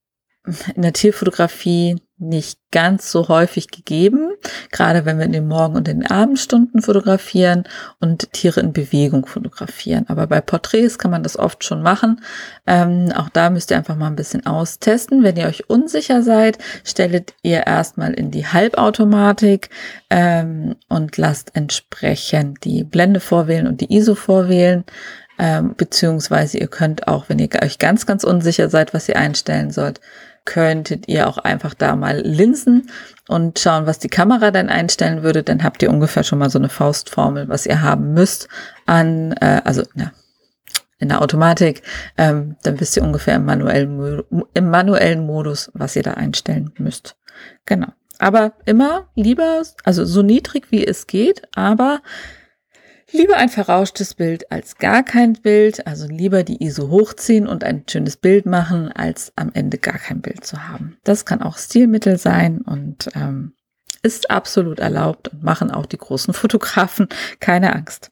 in 0.75 0.83
der 0.83 0.93
Tierfotografie 0.93 2.00
nicht 2.23 2.59
ganz 2.71 3.11
so 3.11 3.29
häufig 3.29 3.69
gegeben, 3.69 4.31
gerade 4.71 5.05
wenn 5.05 5.19
wir 5.19 5.25
in 5.25 5.33
den 5.33 5.49
Morgen- 5.49 5.77
und 5.77 5.89
in 5.89 6.00
den 6.00 6.11
Abendstunden 6.11 6.81
fotografieren 6.81 7.65
und 8.00 8.33
Tiere 8.33 8.61
in 8.61 8.73
Bewegung 8.73 9.27
fotografieren. 9.27 10.05
Aber 10.09 10.26
bei 10.26 10.40
Porträts 10.40 10.99
kann 10.99 11.11
man 11.11 11.23
das 11.23 11.37
oft 11.37 11.64
schon 11.64 11.83
machen. 11.83 12.21
Ähm, 12.66 13.12
auch 13.14 13.28
da 13.28 13.50
müsst 13.50 13.71
ihr 13.71 13.76
einfach 13.76 13.97
mal 13.97 14.07
ein 14.07 14.16
bisschen 14.16 14.47
austesten. 14.47 15.23
Wenn 15.23 15.37
ihr 15.37 15.47
euch 15.47 15.69
unsicher 15.69 16.23
seid, 16.23 16.59
stellt 16.85 17.35
ihr 17.43 17.66
erstmal 17.66 18.14
in 18.14 18.31
die 18.31 18.47
Halbautomatik 18.47 19.69
ähm, 20.11 20.76
und 20.88 21.16
lasst 21.16 21.55
entsprechend 21.55 22.64
die 22.64 22.85
Blende 22.85 23.21
vorwählen 23.21 23.66
und 23.66 23.81
die 23.81 23.95
ISO 23.95 24.14
vorwählen. 24.14 24.85
Ähm, 25.38 25.75
beziehungsweise 25.76 26.59
ihr 26.59 26.69
könnt 26.69 27.09
auch, 27.09 27.28
wenn 27.28 27.38
ihr 27.38 27.49
euch 27.62 27.78
ganz, 27.78 28.07
ganz 28.07 28.23
unsicher 28.23 28.69
seid, 28.69 28.95
was 28.95 29.09
ihr 29.09 29.16
einstellen 29.16 29.71
sollt, 29.71 30.00
könntet 30.44 31.08
ihr 31.08 31.28
auch 31.28 31.38
einfach 31.38 31.75
da 31.75 31.96
mal 31.96 32.20
linsen 32.20 32.90
und 33.28 33.58
schauen, 33.58 33.87
was 33.87 33.99
die 33.99 34.08
Kamera 34.08 34.50
dann 34.50 34.68
einstellen 34.68 35.22
würde. 35.22 35.42
Dann 35.42 35.62
habt 35.62 35.82
ihr 35.82 35.90
ungefähr 35.90 36.25
schon 36.25 36.38
mal 36.38 36.50
so 36.50 36.58
eine 36.58 36.68
Faustformel, 36.68 37.49
was 37.49 37.66
ihr 37.66 37.82
haben 37.82 38.12
müsst 38.12 38.49
an, 38.87 39.32
äh, 39.40 39.62
also 39.64 39.82
ja, 39.94 40.12
in 40.99 41.08
der 41.08 41.22
Automatik. 41.22 41.82
Ähm, 42.16 42.56
dann 42.62 42.80
wisst 42.80 42.96
ihr 42.96 43.02
ungefähr 43.02 43.37
im 43.37 43.44
manuellen, 43.44 44.22
im 44.54 44.70
manuellen 44.70 45.26
Modus, 45.26 45.70
was 45.75 45.96
ihr 45.96 46.02
da 46.02 46.14
einstellen 46.14 46.72
müsst. 46.78 47.16
Genau. 47.66 47.88
Aber 48.18 48.52
immer 48.66 49.08
lieber, 49.16 49.62
also 49.84 50.04
so 50.04 50.22
niedrig 50.22 50.70
wie 50.70 50.87
es 50.87 51.08
geht, 51.08 51.42
aber 51.56 52.02
Lieber 53.12 53.37
ein 53.37 53.50
verrauschtes 53.50 54.14
Bild 54.14 54.50
als 54.50 54.78
gar 54.78 55.02
kein 55.02 55.35
Bild, 55.35 55.87
also 55.87 56.07
lieber 56.07 56.45
die 56.45 56.64
ISO 56.64 56.88
hochziehen 56.88 57.47
und 57.47 57.62
ein 57.62 57.85
schönes 57.88 58.16
Bild 58.16 58.47
machen, 58.47 58.90
als 58.90 59.33
am 59.37 59.50
Ende 59.52 59.76
gar 59.76 59.99
kein 59.99 60.23
Bild 60.23 60.47
zu 60.47 60.66
haben. 60.66 60.97
Das 61.04 61.26
kann 61.26 61.42
auch 61.42 61.59
Stilmittel 61.59 62.16
sein 62.16 62.62
und 62.62 63.11
ähm, 63.14 63.52
ist 64.02 64.31
absolut 64.31 64.81
erlaubt 64.81 65.28
und 65.28 65.42
machen 65.42 65.71
auch 65.71 65.87
die 65.87 65.99
großen 65.99 66.33
Fotografen 66.35 67.09
keine 67.38 67.75
Angst. 67.75 68.11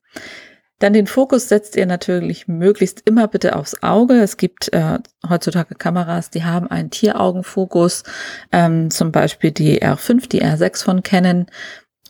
Dann 0.81 0.93
den 0.95 1.07
Fokus 1.07 1.49
setzt 1.49 1.77
ihr 1.77 1.85
natürlich 1.85 2.49
möglichst 2.49 3.03
immer 3.07 3.29
bitte 3.29 3.57
aufs 3.57 3.83
Auge. 3.83 4.15
Es 4.15 4.39
gibt 4.39 4.73
äh, 4.73 4.99
heutzutage 5.29 5.75
Kameras, 5.75 6.31
die 6.31 6.45
haben 6.45 6.69
einen 6.69 6.91
Tieraugenfokus, 6.91 8.03
ähm, 8.51 8.91
zum 8.91 9.13
Beispiel 9.13 9.51
die 9.51 9.83
R5, 9.83 10.29
die 10.29 10.43
R6 10.43 10.83
von 10.83 11.03
Canon 11.03 11.47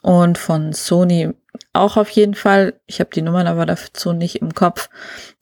und 0.03 0.39
von 0.39 0.73
Sony 0.73 1.35
auch 1.73 1.97
auf 1.97 2.11
jeden 2.11 2.35
Fall. 2.35 2.75
Ich 2.87 3.01
habe 3.01 3.11
die 3.15 3.23
Nummern 3.23 3.47
aber 3.47 3.67
dazu 3.67 4.13
nicht 4.13 4.37
im 4.37 4.55
Kopf. 4.55 4.89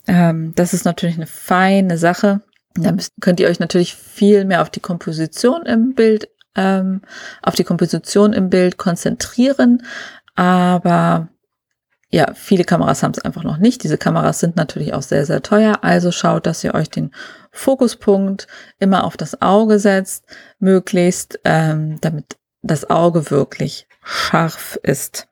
Ähm, 0.06 0.54
das 0.54 0.74
ist 0.74 0.84
natürlich 0.84 1.16
eine 1.16 1.26
feine 1.26 1.98
Sache. 1.98 2.40
Da 2.74 2.92
müsst, 2.92 3.12
könnt 3.20 3.40
ihr 3.40 3.48
euch 3.48 3.60
natürlich 3.60 3.94
viel 3.94 4.44
mehr 4.44 4.62
auf 4.62 4.70
die 4.70 4.80
Komposition 4.80 5.66
im 5.66 5.94
Bild, 5.94 6.28
ähm, 6.54 7.02
auf 7.42 7.54
die 7.54 7.64
Komposition 7.64 8.32
im 8.32 8.50
Bild 8.50 8.76
konzentrieren. 8.78 9.82
Aber 10.34 11.28
ja, 12.10 12.32
viele 12.34 12.64
Kameras 12.64 13.02
haben 13.02 13.12
es 13.12 13.24
einfach 13.24 13.44
noch 13.44 13.58
nicht. 13.58 13.82
Diese 13.82 13.98
Kameras 13.98 14.40
sind 14.40 14.56
natürlich 14.56 14.94
auch 14.94 15.02
sehr, 15.02 15.26
sehr 15.26 15.42
teuer. 15.42 15.80
Also 15.82 16.10
schaut, 16.10 16.46
dass 16.46 16.64
ihr 16.64 16.74
euch 16.74 16.88
den 16.88 17.10
Fokuspunkt 17.50 18.46
immer 18.78 19.04
auf 19.04 19.16
das 19.16 19.42
Auge 19.42 19.78
setzt, 19.78 20.24
möglichst, 20.58 21.40
ähm, 21.44 22.00
damit 22.00 22.38
das 22.62 22.88
Auge 22.88 23.30
wirklich 23.30 23.86
scharf 24.02 24.78
ist. 24.82 25.28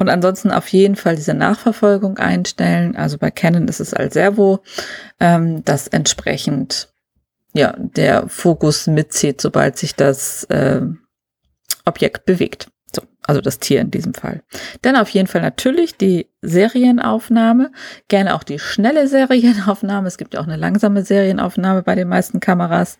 Und 0.00 0.08
ansonsten 0.08 0.50
auf 0.50 0.68
jeden 0.68 0.96
Fall 0.96 1.14
diese 1.14 1.34
Nachverfolgung 1.34 2.16
einstellen. 2.16 2.96
Also 2.96 3.18
bei 3.18 3.30
Canon 3.30 3.68
ist 3.68 3.80
es 3.80 3.92
als 3.92 4.14
Servo, 4.14 4.60
ähm, 5.20 5.62
dass 5.66 5.88
entsprechend 5.88 6.88
ja 7.52 7.74
der 7.76 8.26
Fokus 8.26 8.86
mitzieht, 8.86 9.42
sobald 9.42 9.76
sich 9.76 9.94
das 9.94 10.44
äh, 10.44 10.80
Objekt 11.84 12.24
bewegt. 12.24 12.68
So, 13.30 13.38
also 13.38 13.40
das 13.42 13.60
Tier 13.60 13.80
in 13.80 13.90
diesem 13.90 14.14
Fall. 14.14 14.42
Dann 14.82 14.96
auf 14.96 15.08
jeden 15.10 15.28
Fall 15.28 15.40
natürlich 15.40 15.96
die 15.96 16.28
Serienaufnahme, 16.42 17.70
gerne 18.08 18.34
auch 18.34 18.42
die 18.42 18.58
schnelle 18.58 19.06
Serienaufnahme. 19.06 20.08
Es 20.08 20.18
gibt 20.18 20.34
ja 20.34 20.40
auch 20.40 20.46
eine 20.46 20.56
langsame 20.56 21.04
Serienaufnahme 21.04 21.82
bei 21.82 21.94
den 21.94 22.08
meisten 22.08 22.40
Kameras. 22.40 22.98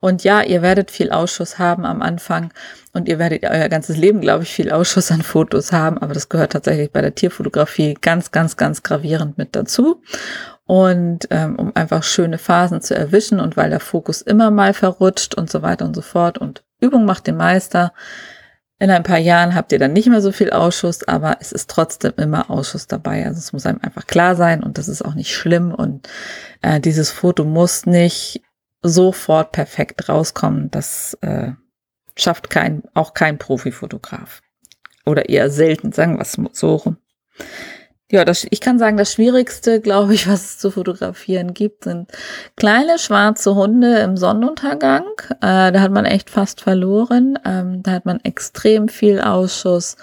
Und 0.00 0.22
ja, 0.22 0.42
ihr 0.42 0.60
werdet 0.60 0.90
viel 0.90 1.10
Ausschuss 1.10 1.58
haben 1.58 1.86
am 1.86 2.02
Anfang 2.02 2.52
und 2.92 3.08
ihr 3.08 3.18
werdet 3.18 3.44
euer 3.44 3.68
ganzes 3.68 3.96
Leben, 3.96 4.20
glaube 4.20 4.42
ich, 4.42 4.52
viel 4.52 4.70
Ausschuss 4.70 5.10
an 5.10 5.22
Fotos 5.22 5.72
haben. 5.72 5.98
Aber 5.98 6.12
das 6.12 6.28
gehört 6.28 6.52
tatsächlich 6.52 6.90
bei 6.90 7.00
der 7.00 7.14
Tierfotografie 7.14 7.94
ganz, 8.00 8.32
ganz, 8.32 8.56
ganz 8.56 8.82
gravierend 8.82 9.38
mit 9.38 9.56
dazu. 9.56 10.02
Und 10.66 11.26
ähm, 11.30 11.56
um 11.56 11.74
einfach 11.74 12.02
schöne 12.02 12.38
Phasen 12.38 12.80
zu 12.80 12.94
erwischen 12.94 13.40
und 13.40 13.56
weil 13.56 13.70
der 13.70 13.80
Fokus 13.80 14.20
immer 14.20 14.50
mal 14.50 14.74
verrutscht 14.74 15.34
und 15.34 15.50
so 15.50 15.62
weiter 15.62 15.84
und 15.84 15.96
so 15.96 16.02
fort. 16.02 16.38
Und 16.38 16.62
Übung 16.80 17.06
macht 17.06 17.26
den 17.26 17.36
Meister 17.36 17.92
in 18.80 18.90
ein 18.90 19.02
paar 19.02 19.18
Jahren 19.18 19.54
habt 19.54 19.72
ihr 19.72 19.78
dann 19.78 19.92
nicht 19.92 20.08
mehr 20.08 20.22
so 20.22 20.32
viel 20.32 20.50
Ausschuss, 20.50 21.06
aber 21.06 21.36
es 21.40 21.52
ist 21.52 21.68
trotzdem 21.68 22.14
immer 22.16 22.50
Ausschuss 22.50 22.86
dabei. 22.86 23.26
Also 23.26 23.38
es 23.38 23.52
muss 23.52 23.66
einem 23.66 23.80
einfach 23.82 24.06
klar 24.06 24.36
sein 24.36 24.62
und 24.62 24.78
das 24.78 24.88
ist 24.88 25.02
auch 25.02 25.14
nicht 25.14 25.34
schlimm. 25.34 25.74
Und 25.74 26.08
äh, 26.62 26.80
dieses 26.80 27.10
Foto 27.10 27.44
muss 27.44 27.84
nicht 27.84 28.42
sofort 28.82 29.52
perfekt 29.52 30.08
rauskommen. 30.08 30.70
Das 30.70 31.12
äh, 31.20 31.52
schafft 32.16 32.48
kein, 32.48 32.82
auch 32.94 33.12
kein 33.12 33.36
Profifotograf. 33.36 34.40
Oder 35.04 35.28
eher 35.28 35.50
selten, 35.50 35.92
sagen 35.92 36.16
wir 36.16 36.22
es 36.22 36.38
so 36.58 36.76
rum. 36.76 36.96
Ja, 38.12 38.24
das, 38.24 38.44
ich 38.50 38.60
kann 38.60 38.80
sagen, 38.80 38.96
das 38.96 39.12
Schwierigste, 39.12 39.80
glaube 39.80 40.14
ich, 40.14 40.28
was 40.28 40.44
es 40.44 40.58
zu 40.58 40.72
fotografieren 40.72 41.54
gibt, 41.54 41.84
sind 41.84 42.10
kleine 42.56 42.98
schwarze 42.98 43.54
Hunde 43.54 43.98
im 43.98 44.16
Sonnenuntergang. 44.16 45.04
Äh, 45.40 45.70
da 45.72 45.80
hat 45.80 45.92
man 45.92 46.04
echt 46.04 46.28
fast 46.28 46.60
verloren. 46.60 47.38
Ähm, 47.44 47.82
da 47.82 47.92
hat 47.92 48.06
man 48.06 48.20
extrem 48.24 48.88
viel 48.88 49.20
Ausschuss, 49.20 49.96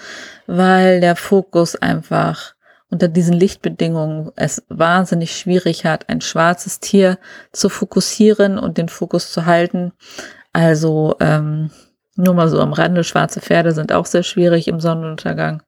weil 0.46 1.02
der 1.02 1.18
Fokus 1.18 1.76
einfach 1.76 2.54
unter 2.90 3.10
diesen 3.10 3.34
Lichtbedingungen 3.34 4.32
es 4.38 4.64
wahnsinnig 4.70 5.36
schwierig 5.36 5.86
hat, 5.86 6.08
ein 6.08 6.22
schwarzes 6.22 6.80
Tier 6.80 7.18
zu 7.52 7.68
fokussieren 7.68 8.58
und 8.58 8.78
den 8.78 8.88
Fokus 8.88 9.34
zu 9.34 9.46
halten. 9.46 9.92
Also 10.54 11.18
ähm, 11.20 11.72
nur 12.16 12.34
mal 12.34 12.48
so 12.48 12.62
am 12.62 12.72
Rande, 12.72 13.04
schwarze 13.04 13.42
Pferde 13.42 13.74
sind 13.74 13.92
auch 13.92 14.06
sehr 14.06 14.24
schwierig 14.24 14.70
im 14.70 14.80
Sonnenuntergang. 14.80 15.62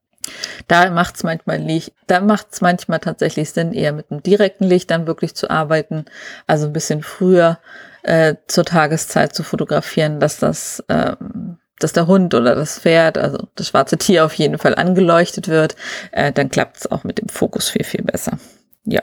Da 0.68 0.90
macht 0.90 1.16
es 1.16 1.22
manchmal 1.22 1.58
Licht, 1.58 1.92
da 2.06 2.20
macht 2.20 2.48
es 2.52 2.60
manchmal 2.60 3.00
tatsächlich 3.00 3.50
Sinn, 3.50 3.72
eher 3.72 3.92
mit 3.92 4.10
einem 4.10 4.22
direkten 4.22 4.64
Licht 4.64 4.90
dann 4.90 5.06
wirklich 5.06 5.34
zu 5.34 5.50
arbeiten, 5.50 6.04
also 6.46 6.66
ein 6.66 6.72
bisschen 6.72 7.02
früher 7.02 7.58
äh, 8.02 8.36
zur 8.46 8.64
Tageszeit 8.64 9.34
zu 9.34 9.42
fotografieren, 9.42 10.20
dass 10.20 10.38
das, 10.38 10.82
ähm, 10.88 11.58
dass 11.78 11.92
der 11.92 12.06
Hund 12.06 12.34
oder 12.34 12.54
das 12.54 12.80
Pferd, 12.80 13.18
also 13.18 13.48
das 13.54 13.68
schwarze 13.68 13.98
Tier 13.98 14.24
auf 14.24 14.34
jeden 14.34 14.58
Fall 14.58 14.74
angeleuchtet 14.74 15.48
wird, 15.48 15.76
äh, 16.12 16.32
dann 16.32 16.50
klappt 16.50 16.78
es 16.78 16.90
auch 16.90 17.04
mit 17.04 17.18
dem 17.18 17.28
Fokus 17.28 17.68
viel, 17.68 17.84
viel 17.84 18.02
besser. 18.02 18.38
Ja, 18.84 19.02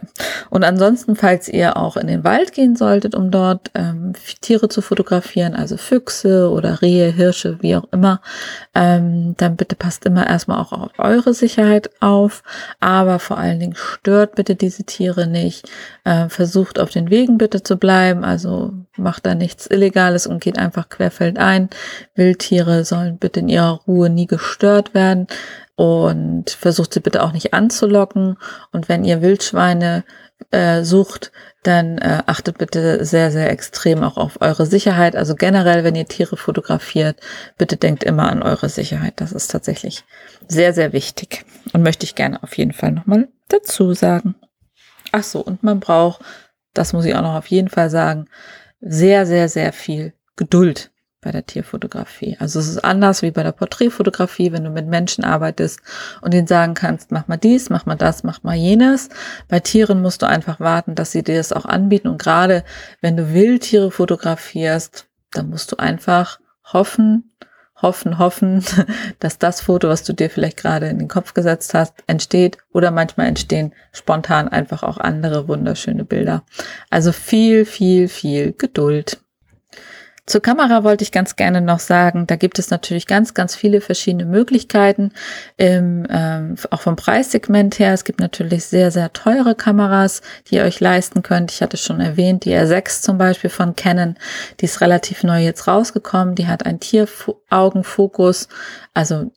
und 0.50 0.64
ansonsten, 0.64 1.16
falls 1.16 1.48
ihr 1.48 1.78
auch 1.78 1.98
in 1.98 2.08
den 2.08 2.24
Wald 2.24 2.52
gehen 2.52 2.76
solltet, 2.76 3.14
um 3.14 3.30
dort 3.30 3.70
ähm, 3.76 4.14
Tiere 4.42 4.70
zu 4.70 4.82
fotografieren, 4.82 5.54
also 5.54 5.78
Füchse 5.78 6.50
oder 6.50 6.82
Rehe, 6.82 7.12
Hirsche, 7.12 7.60
wie 7.62 7.76
auch 7.76 7.84
immer, 7.92 8.22
ähm, 8.74 9.36
dann 9.38 9.56
bitte 9.56 9.76
passt 9.76 10.04
immer 10.06 10.26
erstmal 10.26 10.60
auch 10.60 10.72
auf 10.72 10.92
eure 10.98 11.36
Sicherheit 11.36 11.92
auf, 12.00 12.42
aber 12.80 13.20
vor 13.20 13.38
allen 13.38 13.60
Dingen 13.60 13.76
stört 13.76 14.34
bitte 14.34 14.56
diese 14.56 14.84
Tiere 14.84 15.28
nicht, 15.28 15.70
äh, 16.06 16.28
versucht 16.28 16.80
auf 16.80 16.90
den 16.90 17.12
Wegen 17.12 17.38
bitte 17.38 17.62
zu 17.62 17.78
bleiben, 17.78 18.24
also 18.24 18.74
macht 18.96 19.28
da 19.28 19.36
nichts 19.36 19.68
Illegales 19.68 20.26
und 20.26 20.42
geht 20.42 20.58
einfach 20.58 20.90
querfeldein. 20.90 21.70
Wildtiere 22.16 22.84
sollen 22.84 23.20
bitte 23.20 23.42
in 23.42 23.50
ihrer 23.50 23.82
Ruhe 23.86 24.10
nie 24.10 24.26
gestört 24.26 24.96
werden 24.96 25.28
und 25.78 26.50
versucht 26.50 26.92
sie 26.92 27.00
bitte 27.00 27.24
auch 27.24 27.34
nicht 27.34 27.54
anzulocken. 27.54 28.38
Und 28.72 28.90
wenn 28.90 29.06
ihr 29.06 29.22
Wildschweine 29.22 30.04
äh, 30.50 30.84
sucht, 30.84 31.32
dann 31.62 32.00
äh, 32.00 32.24
achtet 32.26 32.58
bitte 32.58 33.06
sehr, 33.06 33.30
sehr 33.30 33.52
extrem 33.52 34.04
auch 34.04 34.18
auf 34.18 34.42
eure 34.42 34.66
Sicherheit. 34.66 35.16
Also 35.16 35.36
generell, 35.36 35.84
wenn 35.84 35.94
ihr 35.94 36.08
Tiere 36.08 36.36
fotografiert, 36.36 37.20
bitte 37.60 37.78
denkt 37.78 38.04
immer 38.04 38.28
an 38.28 38.42
eure 38.42 38.70
Sicherheit. 38.70 39.14
Das 39.18 39.32
ist 39.32 39.52
tatsächlich 39.52 40.04
sehr, 40.48 40.74
sehr 40.74 40.94
wichtig. 40.94 41.46
Und 41.74 41.84
möchte 41.84 42.06
ich 42.06 42.16
gerne 42.16 42.42
auf 42.42 42.58
jeden 42.58 42.74
Fall 42.74 42.92
nochmal 42.92 43.28
dazu 43.48 43.94
sagen. 43.94 44.34
Ach 45.12 45.24
so, 45.24 45.42
und 45.42 45.62
man 45.62 45.80
braucht, 45.80 46.22
das 46.74 46.92
muss 46.92 47.06
ich 47.06 47.14
auch 47.14 47.22
noch 47.22 47.36
auf 47.36 47.48
jeden 47.48 47.70
Fall 47.70 47.92
sagen, 47.92 48.26
sehr, 48.82 49.28
sehr, 49.28 49.48
sehr 49.48 49.74
viel 49.74 50.14
Geduld 50.36 50.90
bei 51.22 51.32
der 51.32 51.46
Tierfotografie. 51.46 52.38
Also 52.40 52.60
es 52.60 52.68
ist 52.68 52.84
anders 52.84 53.22
wie 53.22 53.32
bei 53.32 53.44
der 53.44 53.52
Porträtfotografie, 53.52 54.52
wenn 54.52 54.64
du 54.64 54.70
mit 54.70 54.88
Menschen 54.88 55.24
arbeitest 55.24 55.80
und 56.22 56.34
ihnen 56.34 56.48
sagen 56.48 56.74
kannst, 56.74 57.12
mach 57.12 57.28
mal 57.28 57.38
dies, 57.38 57.70
mach 57.70 57.86
mal 57.86 57.96
das, 57.96 58.24
mach 58.24 58.44
mal 58.44 58.56
jenes. 58.56 59.10
Bei 59.48 59.60
Tieren 59.60 60.02
musst 60.02 60.22
du 60.22 60.28
einfach 60.28 60.60
warten, 60.60 60.96
dass 60.96 61.12
sie 61.12 61.24
dir 61.24 61.38
das 61.38 61.54
auch 61.54 61.66
anbieten. 61.66 62.08
Und 62.08 62.22
gerade 62.22 62.64
wenn 63.02 63.18
du 63.18 63.34
Wildtiere 63.34 63.92
fotografierst, 63.92 65.08
dann 65.32 65.50
musst 65.50 65.72
du 65.72 65.78
einfach 65.78 66.40
hoffen, 66.72 67.34
hoffen, 67.82 68.20
hoffen, 68.20 68.64
dass 69.20 69.40
das 69.40 69.62
Foto, 69.62 69.90
was 69.90 70.04
du 70.04 70.14
dir 70.14 70.30
vielleicht 70.30 70.58
gerade 70.58 70.88
in 70.88 71.00
den 71.00 71.08
Kopf 71.08 71.34
gesetzt 71.34 71.74
hast, 71.74 71.96
entsteht 72.06 72.58
oder 72.72 72.92
manchmal 72.92 73.28
entstehen 73.28 73.74
spontan 73.92 74.48
einfach 74.48 74.84
auch 74.84 74.98
andere 74.98 75.48
wunderschöne 75.48 76.06
Bilder. 76.06 76.44
Also 76.90 77.12
viel, 77.12 77.66
viel, 77.66 78.08
viel 78.08 78.54
Geduld. 78.54 79.20
Zur 80.28 80.42
Kamera 80.42 80.84
wollte 80.84 81.06
ich 81.06 81.14
ganz 81.14 81.38
gerne 81.38 81.62
noch 81.62 81.80
sagen, 81.80 82.28
da 82.28 82.36
gibt 82.36 82.60
es 82.60 82.70
natürlich 82.70 83.08
ganz, 83.08 83.34
ganz 83.34 83.56
viele 83.56 83.80
verschiedene 83.80 84.26
Möglichkeiten, 84.26 85.14
im, 85.56 86.06
ähm, 86.10 86.56
auch 86.70 86.82
vom 86.82 86.98
Preissegment 86.98 87.80
her. 87.80 87.94
Es 87.94 88.04
gibt 88.04 88.20
natürlich 88.20 88.66
sehr, 88.66 88.92
sehr 88.92 89.14
teure 89.14 89.56
Kameras, 89.56 90.22
die 90.48 90.56
ihr 90.56 90.64
euch 90.64 90.82
leisten 90.82 91.24
könnt. 91.24 91.54
Ich 91.54 91.62
hatte 91.62 91.78
schon 91.78 92.02
erwähnt, 92.02 92.44
die 92.44 92.54
R6 92.54 93.04
zum 93.04 93.18
Beispiel 93.18 93.50
von 93.50 93.78
Canon, 93.78 94.18
die 94.60 94.66
ist 94.66 94.82
relativ 94.82 95.24
neu 95.24 95.42
jetzt 95.42 95.66
rausgekommen. 95.66 96.36
Die 96.36 96.48
hat 96.48 96.66
einen 96.66 96.82
Tieraugenfokus, 96.82 98.50
also 98.94 99.32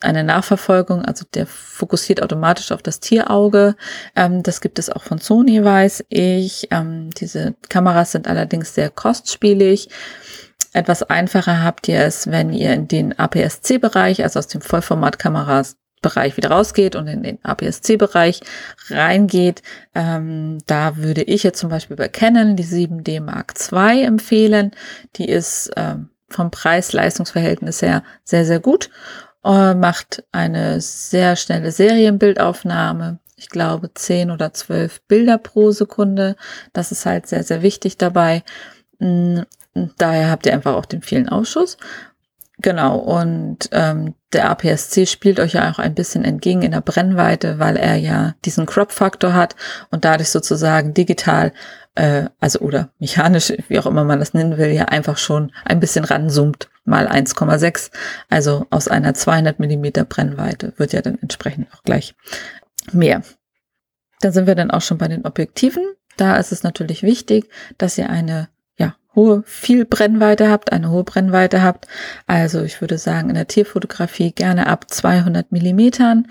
eine 0.00 0.24
Nachverfolgung, 0.24 1.04
also 1.04 1.24
der 1.34 1.46
fokussiert 1.46 2.22
automatisch 2.22 2.72
auf 2.72 2.82
das 2.82 3.00
Tierauge. 3.00 3.76
Ähm, 4.14 4.42
das 4.42 4.60
gibt 4.60 4.78
es 4.78 4.90
auch 4.90 5.02
von 5.02 5.18
Sony, 5.18 5.64
weiß 5.64 6.04
ich. 6.08 6.68
Ähm, 6.70 7.10
diese 7.10 7.54
Kameras 7.68 8.12
sind 8.12 8.28
allerdings 8.28 8.74
sehr 8.74 8.90
kostspielig. 8.90 9.88
Etwas 10.72 11.02
einfacher 11.02 11.62
habt 11.62 11.88
ihr 11.88 12.00
es, 12.00 12.30
wenn 12.30 12.52
ihr 12.52 12.72
in 12.74 12.88
den 12.88 13.18
APS-C-Bereich, 13.18 14.22
also 14.22 14.38
aus 14.38 14.48
dem 14.48 14.60
Vollformat-Kameras 14.60 15.76
Bereich 16.00 16.36
wieder 16.36 16.50
rausgeht 16.50 16.94
und 16.94 17.06
in 17.08 17.22
den 17.22 17.44
APS-C-Bereich 17.44 18.40
reingeht. 18.88 19.62
Ähm, 19.94 20.58
da 20.66 20.96
würde 20.96 21.22
ich 21.22 21.42
jetzt 21.42 21.58
zum 21.58 21.70
Beispiel 21.70 21.96
bei 21.96 22.08
Canon 22.08 22.56
die 22.56 22.64
7D 22.64 23.20
Mark 23.20 23.54
II 23.72 24.04
empfehlen. 24.04 24.72
Die 25.16 25.28
ist 25.28 25.70
ähm, 25.76 26.10
vom 26.28 26.50
Preis-Leistungsverhältnis 26.50 27.82
her 27.82 28.02
sehr, 28.22 28.44
sehr 28.44 28.60
gut 28.60 28.90
macht 29.42 30.24
eine 30.32 30.80
sehr 30.80 31.36
schnelle 31.36 31.72
Serienbildaufnahme. 31.72 33.18
Ich 33.36 33.48
glaube, 33.48 33.94
zehn 33.94 34.30
oder 34.30 34.52
zwölf 34.52 35.00
Bilder 35.02 35.38
pro 35.38 35.70
Sekunde. 35.70 36.36
Das 36.72 36.90
ist 36.90 37.06
halt 37.06 37.28
sehr, 37.28 37.44
sehr 37.44 37.62
wichtig 37.62 37.96
dabei. 37.96 38.42
Mm, 38.98 39.42
daher 39.96 40.30
habt 40.30 40.46
ihr 40.46 40.52
einfach 40.52 40.74
auch 40.74 40.86
den 40.86 41.02
vielen 41.02 41.28
Ausschuss. 41.28 41.78
Genau, 42.60 42.98
und 42.98 43.68
ähm, 43.70 44.14
der 44.32 44.50
APS-C 44.50 45.06
spielt 45.06 45.38
euch 45.38 45.52
ja 45.52 45.70
auch 45.70 45.78
ein 45.78 45.94
bisschen 45.94 46.24
entgegen 46.24 46.62
in 46.62 46.72
der 46.72 46.80
Brennweite, 46.80 47.60
weil 47.60 47.76
er 47.76 47.94
ja 47.94 48.34
diesen 48.44 48.66
Crop-Faktor 48.66 49.32
hat 49.32 49.54
und 49.92 50.04
dadurch 50.04 50.30
sozusagen 50.30 50.92
digital, 50.92 51.52
äh, 51.94 52.24
also 52.40 52.58
oder 52.58 52.90
mechanisch, 52.98 53.52
wie 53.68 53.78
auch 53.78 53.86
immer 53.86 54.02
man 54.02 54.18
das 54.18 54.34
nennen 54.34 54.58
will, 54.58 54.72
ja 54.72 54.86
einfach 54.86 55.18
schon 55.18 55.52
ein 55.64 55.78
bisschen 55.78 56.04
ranzoomt 56.04 56.68
mal 56.88 57.08
1,6. 57.08 57.90
Also 58.28 58.66
aus 58.70 58.88
einer 58.88 59.14
200 59.14 59.60
Millimeter 59.60 60.04
Brennweite 60.04 60.72
wird 60.76 60.92
ja 60.92 61.02
dann 61.02 61.18
entsprechend 61.20 61.72
auch 61.72 61.82
gleich 61.82 62.14
mehr. 62.92 63.22
Da 64.20 64.32
sind 64.32 64.46
wir 64.46 64.54
dann 64.54 64.70
auch 64.70 64.82
schon 64.82 64.98
bei 64.98 65.08
den 65.08 65.24
Objektiven. 65.24 65.84
Da 66.16 66.36
ist 66.36 66.50
es 66.50 66.62
natürlich 66.62 67.02
wichtig, 67.02 67.48
dass 67.78 67.96
ihr 67.98 68.10
eine 68.10 68.48
hohe, 69.18 69.42
viel 69.44 69.84
Brennweite 69.84 70.48
habt, 70.48 70.72
eine 70.72 70.90
hohe 70.90 71.04
Brennweite 71.04 71.62
habt. 71.62 71.86
Also 72.26 72.62
ich 72.62 72.80
würde 72.80 72.96
sagen, 72.98 73.28
in 73.28 73.34
der 73.34 73.48
Tierfotografie 73.48 74.30
gerne 74.32 74.68
ab 74.68 74.86
200 74.88 75.50
Millimetern. 75.50 76.28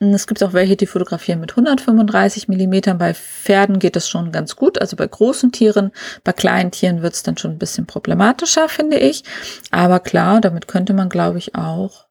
Es 0.00 0.28
gibt 0.28 0.40
auch 0.44 0.52
welche, 0.52 0.76
die 0.76 0.86
fotografieren 0.86 1.40
mit 1.40 1.50
135 1.50 2.46
Millimetern. 2.46 2.98
Bei 2.98 3.14
Pferden 3.14 3.80
geht 3.80 3.96
es 3.96 4.08
schon 4.08 4.30
ganz 4.30 4.54
gut. 4.54 4.80
Also 4.80 4.96
bei 4.96 5.08
großen 5.08 5.50
Tieren, 5.50 5.90
bei 6.22 6.32
kleinen 6.32 6.70
Tieren 6.70 7.02
wird 7.02 7.14
es 7.14 7.24
dann 7.24 7.36
schon 7.36 7.50
ein 7.50 7.58
bisschen 7.58 7.86
problematischer, 7.86 8.68
finde 8.68 8.98
ich. 8.98 9.24
Aber 9.72 9.98
klar, 9.98 10.40
damit 10.40 10.68
könnte 10.68 10.94
man, 10.94 11.08
glaube 11.08 11.38
ich, 11.38 11.56
auch. 11.56 12.06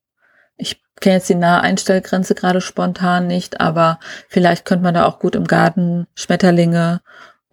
Ich 0.57 0.81
kenne 0.99 1.15
jetzt 1.15 1.29
die 1.29 1.35
Naheinstellgrenze 1.35 2.35
gerade 2.35 2.59
spontan 2.59 3.27
nicht, 3.27 3.61
aber 3.61 3.99
vielleicht 4.27 4.65
könnte 4.65 4.83
man 4.83 4.95
da 4.95 5.05
auch 5.05 5.19
gut 5.19 5.35
im 5.35 5.45
Garten 5.45 6.07
Schmetterlinge 6.13 6.99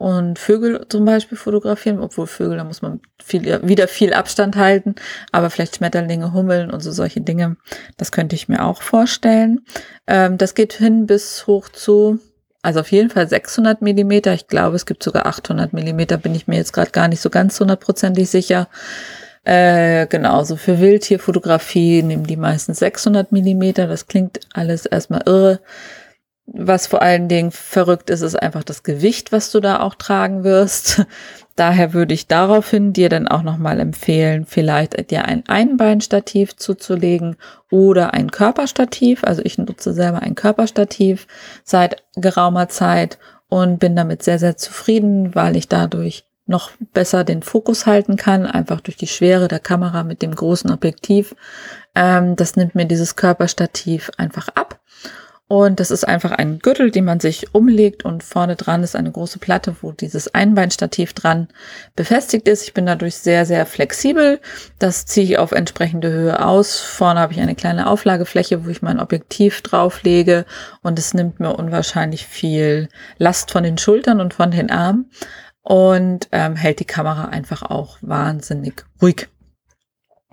und 0.05 0.39
Vögel 0.39 0.85
zum 0.91 1.07
Beispiel 1.07 1.39
fotografieren, 1.39 1.99
obwohl 1.99 2.27
Vögel, 2.27 2.59
da 2.59 2.65
muss 2.65 2.83
man 2.83 3.01
viel, 3.25 3.67
wieder 3.67 3.89
viel 3.89 4.13
Abstand 4.13 4.55
halten, 4.55 4.97
aber 5.33 5.49
vielleicht 5.49 5.77
Schmetterlinge, 5.77 6.35
Hummeln 6.35 6.71
und 6.71 6.81
so 6.81 6.93
solche 6.93 7.23
Dinge, 7.23 7.57
das 7.97 8.13
könnte 8.13 8.37
ich 8.37 8.47
mir 8.47 8.67
auch 8.67 8.83
vorstellen. 8.83 9.63
Ähm, 10.07 10.37
das 10.37 10.55
geht 10.55 10.75
hin 10.75 11.07
bis 11.07 11.47
hoch 11.47 11.71
zu, 11.71 12.19
also 12.61 12.81
auf 12.81 12.93
jeden 12.93 13.09
Fall 13.09 13.27
600 13.27 13.81
Millimeter. 13.81 14.35
Ich 14.35 14.47
glaube, 14.47 14.77
es 14.77 14.85
gibt 14.85 15.03
sogar 15.03 15.25
800 15.25 15.73
Millimeter, 15.73 16.19
bin 16.19 16.35
ich 16.35 16.47
mir 16.47 16.57
jetzt 16.57 16.75
gerade 16.75 16.91
gar 16.91 17.09
nicht 17.09 17.23
so 17.23 17.31
ganz 17.31 17.59
hundertprozentig 17.59 18.29
sicher. 18.29 18.69
Äh, 19.45 20.07
genauso 20.09 20.57
für 20.57 20.81
Wildtierfotografie 20.81 22.03
nehmen 22.03 22.27
die 22.27 22.37
meistens 22.37 22.81
600 22.81 23.33
Millimeter. 23.33 23.87
Das 23.87 24.07
klingt 24.07 24.41
alles 24.53 24.85
erstmal 24.85 25.23
irre. 25.25 25.61
Was 26.47 26.87
vor 26.87 27.01
allen 27.01 27.29
Dingen 27.29 27.51
verrückt 27.51 28.11
ist, 28.11 28.21
ist 28.21 28.41
einfach 28.41 28.65
das 28.65 28.83
Gewicht, 28.83 29.33
was 29.33 29.51
du 29.51 29.61
da 29.61 29.81
auch 29.81 29.95
tragen 29.95 30.45
wirst. 30.45 31.07
Daher 31.57 31.95
würde 31.95 32.15
ich 32.15 32.27
daraufhin 32.27 32.93
dir 32.93 33.09
dann 33.09 33.29
auch 33.29 33.43
nochmal 33.43 33.79
empfehlen, 33.79 34.45
vielleicht 34.45 35.11
dir 35.11 35.25
ein 35.25 35.45
Einbeinstativ 35.47 36.57
zuzulegen 36.57 37.37
oder 37.71 38.13
ein 38.13 38.31
Körperstativ. 38.31 39.23
Also 39.25 39.41
ich 39.45 39.57
nutze 39.57 39.93
selber 39.95 40.21
ein 40.21 40.35
Körperstativ 40.35 41.29
seit 41.63 42.03
geraumer 42.17 42.69
Zeit 42.69 43.19
und 43.49 43.79
bin 43.79 43.95
damit 43.95 44.23
sehr, 44.23 44.41
sehr 44.41 44.57
zufrieden, 44.57 45.35
weil 45.35 45.57
ich 45.57 45.69
dadurch 45.69 46.25
noch 46.47 46.73
besser 46.93 47.25
den 47.25 47.43
Fokus 47.43 47.87
halten 47.87 48.17
kann, 48.17 48.47
einfach 48.47 48.81
durch 48.81 48.97
die 48.97 49.07
Schwere 49.07 49.49
der 49.49 49.61
Kamera 49.61 50.03
mit 50.05 50.23
dem 50.23 50.35
großen 50.35 50.71
Objektiv. 50.71 51.35
Ähm, 51.95 52.37
das 52.37 52.57
nimmt 52.57 52.75
mir 52.75 52.85
dieses 52.85 53.17
Körperstativ 53.17 54.11
einfach 54.19 54.49
ab. 54.49 54.81
Und 55.47 55.79
das 55.79 55.91
ist 55.91 56.05
einfach 56.09 56.33
ein 56.33 56.59
Gürtel, 56.59 56.91
den 56.91 57.05
man 57.05 57.21
sich 57.21 57.55
umlegt 57.55 58.05
und 58.05 58.23
vorne 58.23 58.57
dran 58.57 58.83
ist 58.83 58.97
eine 58.97 59.13
große 59.13 59.39
Platte, 59.39 59.77
wo 59.83 59.93
dieses 59.93 60.35
Einbeinstativ 60.35 61.13
dran 61.13 61.49
befestigt 61.95 62.49
ist. 62.49 62.63
Ich 62.63 62.73
bin 62.73 62.87
dadurch 62.87 63.17
sehr, 63.17 63.45
sehr 63.45 63.67
flexibel. 63.67 64.41
Das 64.79 65.05
ziehe 65.05 65.27
ich 65.27 65.39
auf 65.39 65.53
entsprechende 65.53 66.11
Höhe 66.11 66.43
aus. 66.43 66.81
Vorne 66.81 67.21
habe 67.21 67.35
ich 67.35 67.41
eine 67.41 67.55
kleine 67.55 67.89
Auflagefläche, 67.89 68.65
wo 68.65 68.71
ich 68.71 68.81
mein 68.81 68.99
Objektiv 68.99 69.61
drauflege 69.61 70.47
und 70.83 70.99
es 70.99 71.13
nimmt 71.13 71.41
mir 71.41 71.55
unwahrscheinlich 71.55 72.27
viel 72.27 72.89
Last 73.19 73.51
von 73.51 73.65
den 73.65 73.77
Schultern 73.77 74.23
und 74.23 74.33
von 74.33 74.51
den 74.51 74.71
Armen 74.71 75.11
und 75.61 76.29
ähm, 76.33 76.57
hält 76.57 76.81
die 76.81 76.87
Kamera 76.87 77.27
einfach 77.27 77.63
auch 77.63 77.99
wahnsinnig 78.01 78.85
ruhig. 79.03 79.29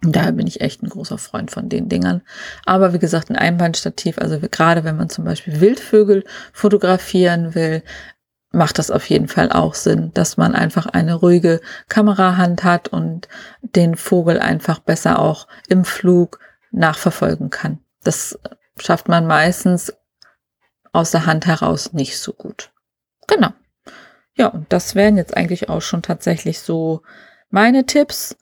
Daher 0.03 0.31
bin 0.31 0.47
ich 0.47 0.61
echt 0.61 0.81
ein 0.81 0.89
großer 0.89 1.19
Freund 1.19 1.51
von 1.51 1.69
den 1.69 1.87
Dingern. 1.87 2.21
Aber 2.65 2.93
wie 2.93 2.99
gesagt, 2.99 3.29
ein 3.29 3.35
Einbandstativ, 3.35 4.17
also 4.17 4.39
gerade 4.39 4.83
wenn 4.83 4.97
man 4.97 5.09
zum 5.09 5.25
Beispiel 5.25 5.61
Wildvögel 5.61 6.23
fotografieren 6.53 7.53
will, 7.53 7.83
macht 8.51 8.79
das 8.79 8.91
auf 8.91 9.07
jeden 9.09 9.27
Fall 9.27 9.51
auch 9.51 9.75
Sinn, 9.75 10.11
dass 10.13 10.37
man 10.37 10.55
einfach 10.55 10.87
eine 10.87 11.13
ruhige 11.13 11.61
Kamerahand 11.87 12.63
hat 12.63 12.89
und 12.89 13.29
den 13.61 13.95
Vogel 13.95 14.39
einfach 14.39 14.79
besser 14.79 15.19
auch 15.19 15.47
im 15.69 15.85
Flug 15.85 16.39
nachverfolgen 16.71 17.49
kann. 17.49 17.79
Das 18.03 18.39
schafft 18.79 19.07
man 19.07 19.27
meistens 19.27 19.93
aus 20.91 21.11
der 21.11 21.25
Hand 21.25 21.45
heraus 21.45 21.93
nicht 21.93 22.17
so 22.17 22.33
gut. 22.33 22.71
Genau. 23.27 23.49
Ja, 24.35 24.47
und 24.47 24.71
das 24.73 24.95
wären 24.95 25.17
jetzt 25.17 25.37
eigentlich 25.37 25.69
auch 25.69 25.81
schon 25.81 26.01
tatsächlich 26.01 26.59
so 26.59 27.03
meine 27.49 27.85
Tipps 27.85 28.35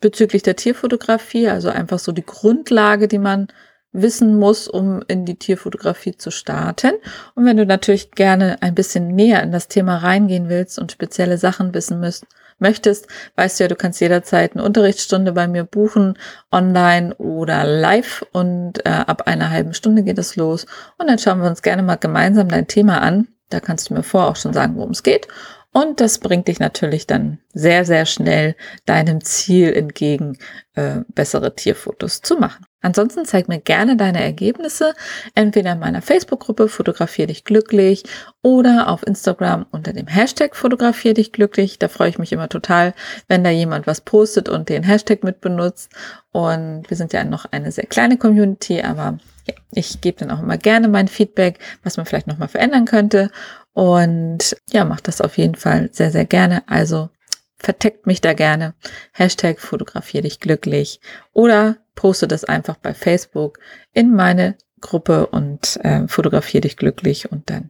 bezüglich 0.00 0.42
der 0.42 0.56
Tierfotografie, 0.56 1.48
also 1.48 1.68
einfach 1.68 1.98
so 1.98 2.12
die 2.12 2.26
Grundlage, 2.26 3.08
die 3.08 3.18
man 3.18 3.48
wissen 3.92 4.38
muss, 4.38 4.68
um 4.68 5.02
in 5.08 5.24
die 5.24 5.38
Tierfotografie 5.38 6.16
zu 6.16 6.30
starten. 6.30 6.92
Und 7.34 7.46
wenn 7.46 7.56
du 7.56 7.64
natürlich 7.64 8.10
gerne 8.10 8.60
ein 8.60 8.74
bisschen 8.74 9.08
näher 9.08 9.42
in 9.42 9.52
das 9.52 9.68
Thema 9.68 9.96
reingehen 9.96 10.48
willst 10.48 10.78
und 10.78 10.92
spezielle 10.92 11.38
Sachen 11.38 11.72
wissen 11.72 11.98
müsst, 12.00 12.26
möchtest, 12.58 13.06
weißt 13.36 13.58
du 13.58 13.64
ja, 13.64 13.68
du 13.68 13.76
kannst 13.76 14.00
jederzeit 14.00 14.54
eine 14.54 14.64
Unterrichtsstunde 14.64 15.32
bei 15.32 15.46
mir 15.46 15.64
buchen, 15.64 16.18
online 16.50 17.14
oder 17.16 17.64
live 17.64 18.24
und 18.32 18.84
äh, 18.86 18.90
ab 18.90 19.26
einer 19.26 19.50
halben 19.50 19.74
Stunde 19.74 20.02
geht 20.02 20.18
es 20.18 20.36
los. 20.36 20.66
Und 20.98 21.08
dann 21.08 21.18
schauen 21.18 21.40
wir 21.40 21.48
uns 21.48 21.62
gerne 21.62 21.82
mal 21.82 21.96
gemeinsam 21.96 22.48
dein 22.48 22.66
Thema 22.66 23.00
an. 23.02 23.28
Da 23.50 23.60
kannst 23.60 23.90
du 23.90 23.94
mir 23.94 24.02
vorher 24.02 24.30
auch 24.30 24.36
schon 24.36 24.52
sagen, 24.52 24.76
worum 24.76 24.90
es 24.90 25.02
geht. 25.02 25.28
Und 25.76 26.00
das 26.00 26.20
bringt 26.20 26.48
dich 26.48 26.58
natürlich 26.58 27.06
dann 27.06 27.38
sehr, 27.52 27.84
sehr 27.84 28.06
schnell 28.06 28.56
deinem 28.86 29.22
Ziel 29.22 29.74
entgegen, 29.74 30.38
äh, 30.72 31.00
bessere 31.08 31.54
Tierfotos 31.54 32.22
zu 32.22 32.36
machen. 32.38 32.64
Ansonsten 32.80 33.26
zeig 33.26 33.46
mir 33.46 33.60
gerne 33.60 33.98
deine 33.98 34.22
Ergebnisse, 34.22 34.94
entweder 35.34 35.72
in 35.72 35.78
meiner 35.80 36.00
Facebook-Gruppe 36.00 36.68
Fotografier 36.68 37.26
dich 37.26 37.44
glücklich 37.44 38.04
oder 38.42 38.88
auf 38.88 39.06
Instagram 39.06 39.66
unter 39.70 39.92
dem 39.92 40.06
Hashtag 40.06 40.56
Fotografier 40.56 41.12
dich 41.12 41.30
glücklich. 41.30 41.78
Da 41.78 41.88
freue 41.88 42.08
ich 42.08 42.18
mich 42.18 42.32
immer 42.32 42.48
total, 42.48 42.94
wenn 43.28 43.44
da 43.44 43.50
jemand 43.50 43.86
was 43.86 44.00
postet 44.00 44.48
und 44.48 44.70
den 44.70 44.82
Hashtag 44.82 45.24
mit 45.24 45.42
benutzt. 45.42 45.92
Und 46.32 46.84
wir 46.88 46.96
sind 46.96 47.12
ja 47.12 47.22
noch 47.24 47.44
eine 47.52 47.70
sehr 47.70 47.84
kleine 47.84 48.16
Community, 48.16 48.80
aber 48.80 49.18
ja, 49.46 49.54
ich 49.72 50.00
gebe 50.00 50.20
dann 50.20 50.30
auch 50.30 50.42
immer 50.42 50.56
gerne 50.56 50.88
mein 50.88 51.08
Feedback, 51.08 51.58
was 51.82 51.98
man 51.98 52.06
vielleicht 52.06 52.28
nochmal 52.28 52.48
verändern 52.48 52.86
könnte. 52.86 53.30
Und 53.76 54.56
ja, 54.70 54.86
macht 54.86 55.06
das 55.06 55.20
auf 55.20 55.36
jeden 55.36 55.54
Fall 55.54 55.90
sehr, 55.92 56.10
sehr 56.10 56.24
gerne. 56.24 56.66
Also 56.66 57.10
verteckt 57.58 58.06
mich 58.06 58.22
da 58.22 58.32
gerne. 58.32 58.72
Hashtag 59.12 59.60
fotografier 59.60 60.22
dich 60.22 60.40
glücklich 60.40 60.98
oder 61.34 61.76
poste 61.94 62.26
das 62.26 62.44
einfach 62.44 62.76
bei 62.76 62.94
Facebook 62.94 63.58
in 63.92 64.14
meine 64.14 64.56
Gruppe 64.80 65.26
und 65.26 65.78
äh, 65.82 66.08
fotografier 66.08 66.62
dich 66.62 66.78
glücklich 66.78 67.30
und 67.30 67.50
dann 67.50 67.68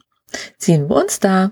sehen 0.58 0.88
wir 0.88 0.94
uns 0.94 1.18
da. 1.18 1.50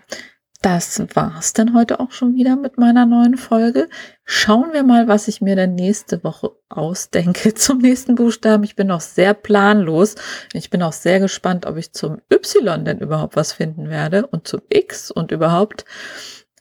Das 0.64 0.98
war's 1.14 1.52
dann 1.52 1.74
heute 1.74 2.00
auch 2.00 2.10
schon 2.10 2.36
wieder 2.36 2.56
mit 2.56 2.78
meiner 2.78 3.04
neuen 3.04 3.36
Folge. 3.36 3.86
Schauen 4.24 4.72
wir 4.72 4.82
mal, 4.82 5.08
was 5.08 5.28
ich 5.28 5.42
mir 5.42 5.56
dann 5.56 5.74
nächste 5.74 6.24
Woche 6.24 6.52
ausdenke 6.70 7.52
zum 7.54 7.80
nächsten 7.80 8.14
Buchstaben. 8.14 8.64
Ich 8.64 8.74
bin 8.74 8.86
noch 8.86 9.02
sehr 9.02 9.34
planlos. 9.34 10.14
Ich 10.54 10.70
bin 10.70 10.82
auch 10.82 10.94
sehr 10.94 11.20
gespannt, 11.20 11.66
ob 11.66 11.76
ich 11.76 11.92
zum 11.92 12.22
Y 12.32 12.82
denn 12.82 12.98
überhaupt 13.00 13.36
was 13.36 13.52
finden 13.52 13.90
werde 13.90 14.26
und 14.26 14.48
zum 14.48 14.62
X 14.70 15.10
und 15.10 15.32
überhaupt. 15.32 15.84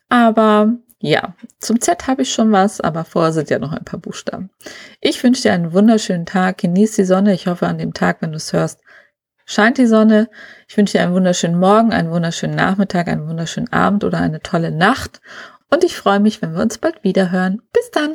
Aber 0.10 0.74
ja, 1.00 1.34
zum 1.60 1.80
Z 1.80 2.06
habe 2.06 2.24
ich 2.24 2.34
schon 2.34 2.52
was, 2.52 2.82
aber 2.82 3.06
vorher 3.06 3.32
sind 3.32 3.50
ja 3.50 3.58
noch 3.58 3.72
ein 3.72 3.86
paar 3.86 4.02
Buchstaben. 4.02 4.50
Ich 5.00 5.24
wünsche 5.24 5.44
dir 5.44 5.54
einen 5.54 5.72
wunderschönen 5.72 6.26
Tag. 6.26 6.58
Genieß 6.58 6.98
die 6.98 7.06
Sonne. 7.06 7.34
Ich 7.34 7.48
hoffe, 7.48 7.68
an 7.68 7.78
dem 7.78 7.94
Tag, 7.94 8.22
wenn 8.22 8.32
du 8.32 8.38
es 8.38 8.52
hörst, 8.52 8.82
scheint 9.45 9.77
die 9.77 9.88
Sonne. 9.88 10.29
Ich 10.67 10.77
wünsche 10.77 10.97
dir 10.97 11.03
einen 11.03 11.13
wunderschönen 11.13 11.60
Morgen, 11.60 11.93
einen 11.93 12.12
wunderschönen 12.12 12.56
Nachmittag, 12.56 13.08
einen 13.08 13.27
wunderschönen 13.27 13.71
Abend 13.71 14.03
oder 14.03 14.19
eine 14.19 14.41
tolle 14.41 14.71
Nacht. 14.71 15.21
Und 15.69 15.84
ich 15.84 15.95
freue 15.95 16.19
mich, 16.19 16.41
wenn 16.41 16.53
wir 16.53 16.62
uns 16.62 16.77
bald 16.77 17.03
wieder 17.03 17.32
hören. 17.32 17.62
Bis 17.71 17.91
dann! 17.91 18.12